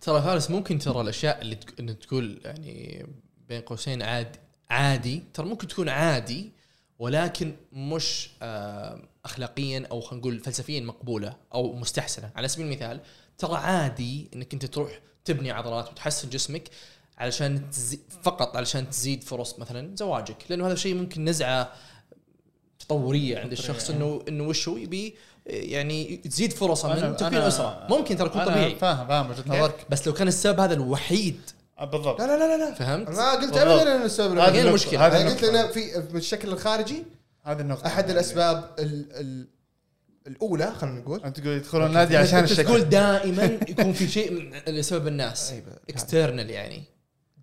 [0.00, 3.06] ترى فارس ممكن ترى الأشياء اللي تقول يعني
[3.48, 4.38] بين قوسين عادي
[4.70, 6.50] عادي ترى ممكن تكون عادي
[6.98, 13.00] ولكن مش آه اخلاقيا أو خلينا نقول فلسفيا مقبولة أو مستحسنة على سبيل المثال
[13.40, 16.62] ترى عادي إنك أنت تروح تبني عضلات وتحسن جسمك
[17.18, 17.98] علشان تزي...
[18.22, 21.72] فقط علشان تزيد فرص مثلا زواجك لأنه هذا الشيء ممكن نزعة
[22.78, 25.14] تطورية عند الشخص انه إنه وش هو يبي
[25.46, 27.86] يعني تزيد فرصه من تكوين أسرة.
[27.90, 28.74] ممكن ترى يكون طبيعي.
[28.74, 29.86] فاهم فاهم وجهة نظرك.
[29.90, 31.40] بس لو كان السبب هذا الوحيد.
[31.78, 32.20] آه، بالضبط.
[32.20, 33.56] لا لا لا لا فهمت؟ ما قلت.
[33.56, 34.48] ابدا ان السبب هذه.
[34.48, 35.44] هذه أنا قلت.
[35.44, 37.04] لنا في في الشكل الخارجي
[37.42, 37.86] هذه النقطة.
[37.86, 39.46] أحد الأسباب ال ال
[40.26, 41.24] الأولى خلينا نقول.
[41.24, 42.64] أنت تقول يدخلون النادي عشان الشكل.
[42.64, 45.52] تقول دائما يكون في شيء لسبب الناس.
[45.52, 45.64] أيوة.
[45.90, 46.82] external يعني.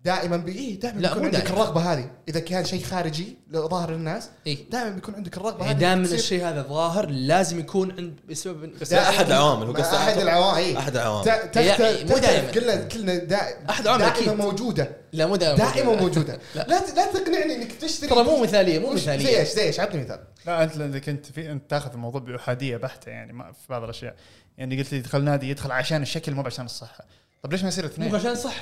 [0.04, 1.54] دائما بي إيه دائما لا، بيكون مو عندك دائما.
[1.56, 5.78] الرغبة هذه إذا كان شيء خارجي ظاهر للناس اي دائما بيكون عندك الرغبة يعني هذه
[5.80, 10.58] دائما الشيء هذا ظاهر لازم يكون عند بسبب بس أحد العوامل هو قصده أحد العوامل
[10.58, 10.78] إيه.
[10.78, 11.72] أحد العوامل ت- هي-
[12.02, 12.18] تخت- مو.
[12.18, 12.50] دائماً.
[12.50, 14.34] كلنا كلنا دائما أحد العوامل دائما.
[14.44, 16.66] موجودة لا مو دائما دائما موجودة لا.
[16.68, 16.80] لا
[17.12, 20.20] تقنعني إنك تشتري ترى مو مثالية مو وش- زي مثالية إيش زي إيش عطني مثال
[20.46, 24.14] لا أنت لانك انت في أنت تاخذ الموضوع بإحادية بحتة يعني ما في بعض الأشياء
[24.58, 27.04] يعني قلت لي يدخل نادي يدخل عشان الشكل مو عشان الصحة
[27.42, 28.54] طب ليش ما يصير مو اثنين؟ عشان صح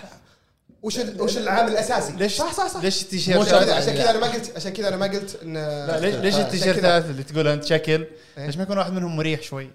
[0.82, 2.80] وش ال- وش العامل الأساسي؟ ليش صح صح صح.
[2.82, 3.48] ليش التيشيرت.
[3.48, 6.34] عشان كذا عشان أنا ما قلت عشان كذا أنا ما قلت ان لا ليش ليش
[6.34, 8.06] عشان التيشيرتات اللي تقول أنت شكل؟
[8.38, 8.46] إيه.
[8.46, 9.70] ليش ما يكون واحد منهم مريح شوي؟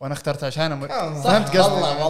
[0.00, 0.86] وأنا اخترت عشانه مر...
[0.86, 1.22] كم.
[1.22, 2.06] فهمت قصدي؟ والله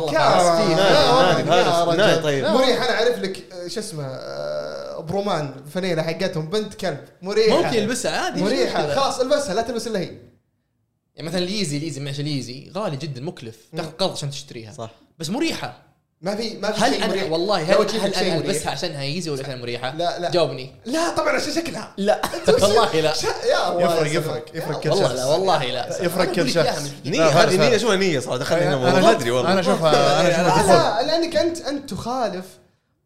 [1.87, 2.45] والله طيب.
[2.45, 6.99] مريح أنا أعرف لك آه، شو اسمه آه، برومان الفنيله حقتهم بنت كلب.
[7.23, 7.57] مريحة.
[7.63, 10.11] ممكن يلبسها عادي مريحة؟ خلاص البسها لا تلبس إلا هي.
[11.17, 13.57] يعني مثلا اليزي اليزي معلش اليزي غالي جدا مكلف.
[13.77, 14.73] تاخذ قرض عشان تشتريها.
[14.73, 14.91] صح.
[15.19, 15.83] بس مريحة.
[16.23, 17.31] ما في ما في هل شيء أنا مريح.
[17.33, 18.37] والله هل, هل أنا.
[18.37, 20.31] البسها عشانها يزي ولا عشان مريحه؟ لا لا.
[20.31, 20.73] جاوبني.
[20.87, 21.93] لا طبعا عشان شكلها.
[21.97, 22.23] لا.
[22.63, 23.13] والله لا.
[23.51, 24.17] يا الله يفرق.
[24.17, 25.17] يفرق يفرق كل والله شخص.
[25.17, 25.87] لا والله لا.
[26.05, 26.83] يفرق أنا كل شخص.
[27.05, 28.39] نية لا، هذه نية شو نية صراحة.
[28.39, 29.53] دخلنا هنا أنا أدري والله.
[29.53, 32.45] أنا اشوفها أنا اشوفها لا لأنك انت أنت تخالف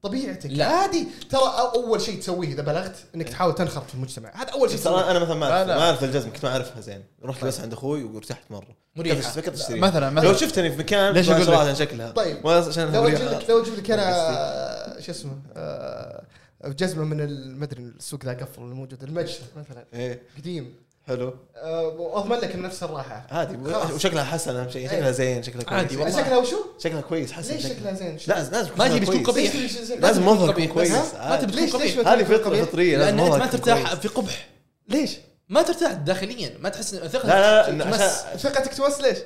[0.02, 0.50] طبيعتك.
[0.50, 0.64] لا.
[0.66, 1.40] عادي ترى
[1.74, 4.30] أول شيء تسويه إذا بلغت إنك تحاول تنخرط في المجتمع.
[4.34, 5.10] هذا أول شيء أنا تسويه.
[5.10, 5.68] أنا مثلا ما اعرف.
[5.68, 7.04] ما أعرف الجزم كنت ما أعرفها زين.
[7.24, 8.76] رحت بس عند أخوي وارتحت مرة.
[8.96, 12.10] فكرت- فكرت اشتريها مثلا لو مثلا شفتني في مكان ليش صراحة لك؟ شكلها.
[12.10, 12.46] طيب.
[12.46, 13.06] عشان لو.
[13.08, 16.24] أجيب لك لو أجيب لك أنا شو اسمه آه،
[16.64, 19.84] جزمة من ال- ما أدري السوق ذا قفل الموجود المجد مثلا.
[19.94, 20.22] إيه.
[20.38, 20.74] قديم.
[21.06, 23.56] حلو آه، واضمن لك نفس الراحة عادي.
[23.94, 26.22] وشكلها حسن أهم شيء شكلها زين شكلها كويس عادي والله.
[26.22, 29.22] شكلها وشو؟ شكلها كويس حسن ليش شكلها زين؟ لا لازم ما تبي تكون.
[29.22, 29.54] قبيح.
[30.00, 30.28] لازم.
[30.28, 31.36] يكون كويس؟ ما.
[31.36, 33.94] تبي تكون قبيح ما هذه قبيح؟ فطرية لأن انت ما ترتاح.
[33.94, 34.48] في قبح
[34.88, 35.10] ليش؟
[35.48, 39.18] ما ترتاح داخليا ما تحس ثقتك لا لا ثقتك تمس ليش؟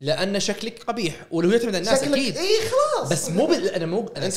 [0.00, 3.68] لأن شكلك قبيح ولو يعتمد على الناس شكلك أكيد اي خلاص بس مو بال...
[3.68, 4.30] أنا مو أنا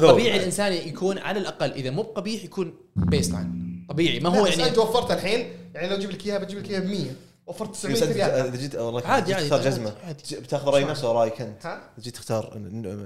[0.00, 4.68] طبيعي الإنسان يكون على الأقل إذا مو بقبيح يكون baseline طبيعي ما هو بس يعني
[4.68, 7.00] أنت وفرت الحين يعني لو أجيب لك إياها بجيب لك إياها ب 100
[7.46, 10.36] وفرت بس 900 انت ريال إذا جيت والله عادي، عادي، تختار عادي، جزمة عادي.
[10.36, 12.52] بتاخذ رأي نفسه ورايك انت ها؟ جيت تختار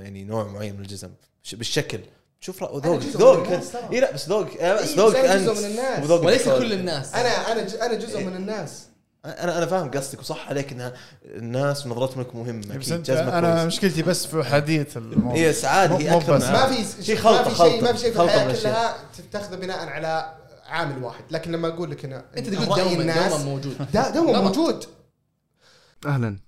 [0.02, 1.10] يعني نوع معين من الجزم
[1.52, 2.00] بالشكل
[2.40, 2.62] شوف
[3.46, 3.82] الناس ترى.
[3.92, 6.02] اي لا بس ذوقك آه، بس إيه، أنا أنت جزء من الناس.
[6.04, 6.48] وذوقك وليس.
[6.48, 8.26] كل الناس أنا أنا ج- أنا جزء إيه.
[8.26, 8.82] من الناس
[9.24, 10.92] أنا أنا فاهم قصدك وصح عليك إنها
[11.24, 15.52] الناس ونظرتهم لك مهمة بس أنت أنا كويس مشكلتي بس في احاديه الموضوع هي
[16.10, 16.66] مو أكثر ما.
[16.66, 18.60] في شيء في شيء ما في شيء في الحياة.
[18.62, 20.32] كلها تتخذ بناء على
[20.68, 21.24] عامل واحد.
[21.30, 23.90] لكن لما أقول لك أنا أنت تقول دوما الناس دوما موجود.
[23.92, 24.40] دا دوما.
[24.40, 24.84] موجود.
[26.06, 26.38] أهلا.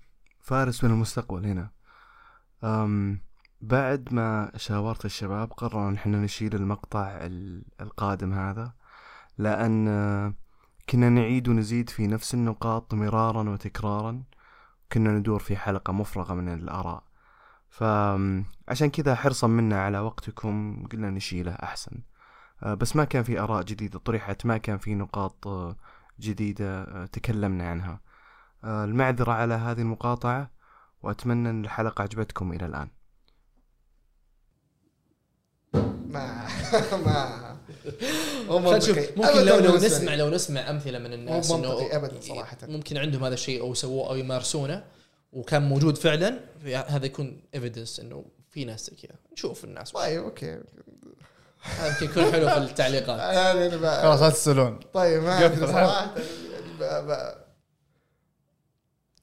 [0.40, 1.46] فارس من المستقبل.
[1.46, 1.70] هنا.
[2.64, 3.20] أم
[3.60, 8.72] بعد ما شاورت الشباب قررنا إن إحنا نشيل المقطع ال- القادم هذا
[9.38, 10.34] لأن آه،
[10.90, 14.22] كنا نعيد ونزيد في نفس النقاط مرارا وتكرارا.
[14.92, 17.02] كنا ندور في حلقة مفرغة من الآراء.
[17.70, 21.92] فعشان كذا حرصا منا على وقتكم قلنا نشيله أحسن.
[22.62, 25.76] بس ما كان في آراء جديدة طرحت ما كان في نقاط آه،
[26.20, 28.00] جديدة آه، تكلمنا عنها.
[28.64, 30.50] آه، المعذرة على هذه المقاطعة
[31.02, 32.88] وأتمنى أن الحلقة عجبتكم إلى الآن.
[36.08, 36.46] ما
[37.06, 37.56] ما
[38.48, 40.14] ممكن لو لو نسمع.
[40.14, 42.56] لو نسمع أمثلة من الناس إنه منطقي أبداً صراحة.
[42.62, 44.84] ممكن عندهم هذا الشيء أو سووه أو يمارسونه
[45.32, 49.16] وكان موجود فعلا هذا يكون evidence إنه في ناس زي كذا.
[49.32, 49.90] نشوف الناس.
[49.90, 50.60] طيب okay.
[51.86, 53.18] يمكن يكون حلو في التعليقات.
[53.36, 54.80] يعني خلاص لا تسألون.
[54.94, 56.14] طيب ما صراحة.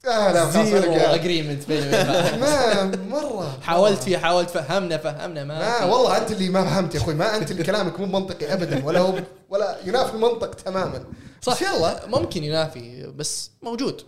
[0.08, 0.94] آه لا zero.
[0.94, 1.92] agreement بيني
[2.42, 3.60] ما مرة.
[3.62, 5.84] حاولت فيه حاولت فهمنا فهمنا ما.
[5.86, 7.14] والله أنت اللي ما فهمت يا أخوي.
[7.14, 9.20] ما أنت اللي كلامك مو منطقي ابدا ولا هو
[9.50, 11.04] ولا ينافي المنطق تماما.
[11.42, 11.62] صح.
[11.62, 14.02] يلا ممكن ينافي بس موجود.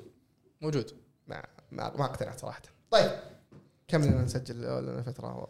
[0.61, 0.91] موجود.
[1.27, 2.61] ما ما, ما اقتنعت صراحة.
[2.91, 3.11] طيب
[3.87, 5.47] كم لنا نسجل لنا فترة؟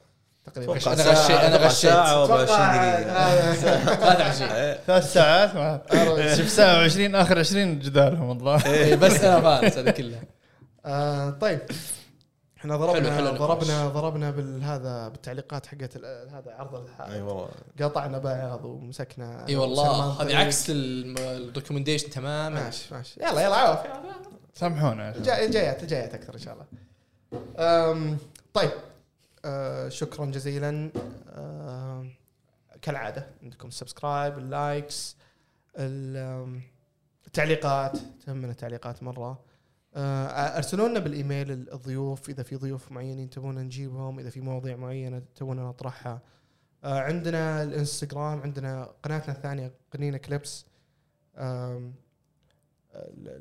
[0.49, 0.73] تقريبا.
[0.73, 1.91] أنا غشيت- أتوقع غشيت.
[1.91, 3.11] ساعة و20 أتوقع- دقيقة.
[3.11, 3.53] آه،
[3.95, 4.79] 23 إيه.
[4.87, 5.51] ثلاث ساعات
[6.37, 8.65] شوف ساعة 20 آخر 20 جدالهم والله.
[8.65, 10.19] إيه، بس أنا فارس هذا كله.
[10.85, 11.59] آه، طيب.
[12.57, 13.39] إحنا حلو- ضربنا حلو النقاش.
[13.39, 15.97] ضربنا ضربنا بالهذا بالتعليقات حقت
[16.33, 17.49] هذا عرض الح- أي والله.
[17.81, 20.21] قاطعنا بعض ومسكنا أي والله.
[20.21, 20.35] هذه.
[20.37, 22.63] عكس ال recommendation تماما.
[22.63, 23.19] ماشي ماشي.
[23.23, 23.79] يلا يلا عوف
[24.53, 25.13] سامحونا.
[25.23, 26.65] جايات جايات أكثر إن شاء الله.
[28.53, 28.69] طيب.
[29.45, 30.91] أه شكرا جزيلا
[31.29, 32.07] أه
[32.81, 35.17] كالعادة عندكم subscribe ال likes
[37.27, 39.39] التعليقات تهمنا التعليقات مرة.
[39.95, 45.21] أه ارسلوا لنا بالإيميل الضيوف إذا في ضيوف معينين تبون نجيبهم إذا في مواضيع معينة
[45.35, 46.21] تبون نطرحها.
[46.83, 50.65] عندنا الإنستغرام عندنا قناتنا الثانية قنينة كليبس.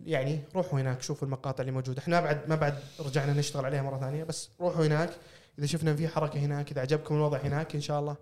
[0.05, 2.03] يعني روحوا هناك شوفوا المقاطع اللي موجودة.
[2.03, 5.11] إحنا بعد ما بعد رجعنا نشتغل عليها مرة ثانية بس روحوا هناك.
[5.59, 8.16] إذا شفنا في حركة هناك إذا عجبكم الوضع هناك إن شاء الله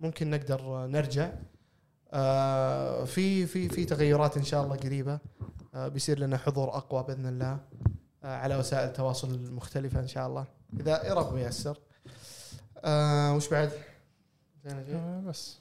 [0.00, 1.32] ممكن نقدر نرجع.
[2.12, 5.18] آه في في في تغيرات إن شاء الله قريبة.
[5.74, 7.58] آه بيصير لنا حضور أقوى بإذن الله
[8.24, 10.46] آه على وسائل التواصل المختلفة إن شاء الله.
[10.80, 11.78] إذا رب ييسر
[12.84, 13.72] آه وش بعد؟
[15.26, 15.58] بس.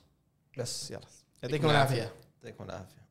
[0.58, 1.02] بس يلا.
[1.44, 2.12] يعطيكم العافية.
[2.44, 3.02] يعطيكم العافية.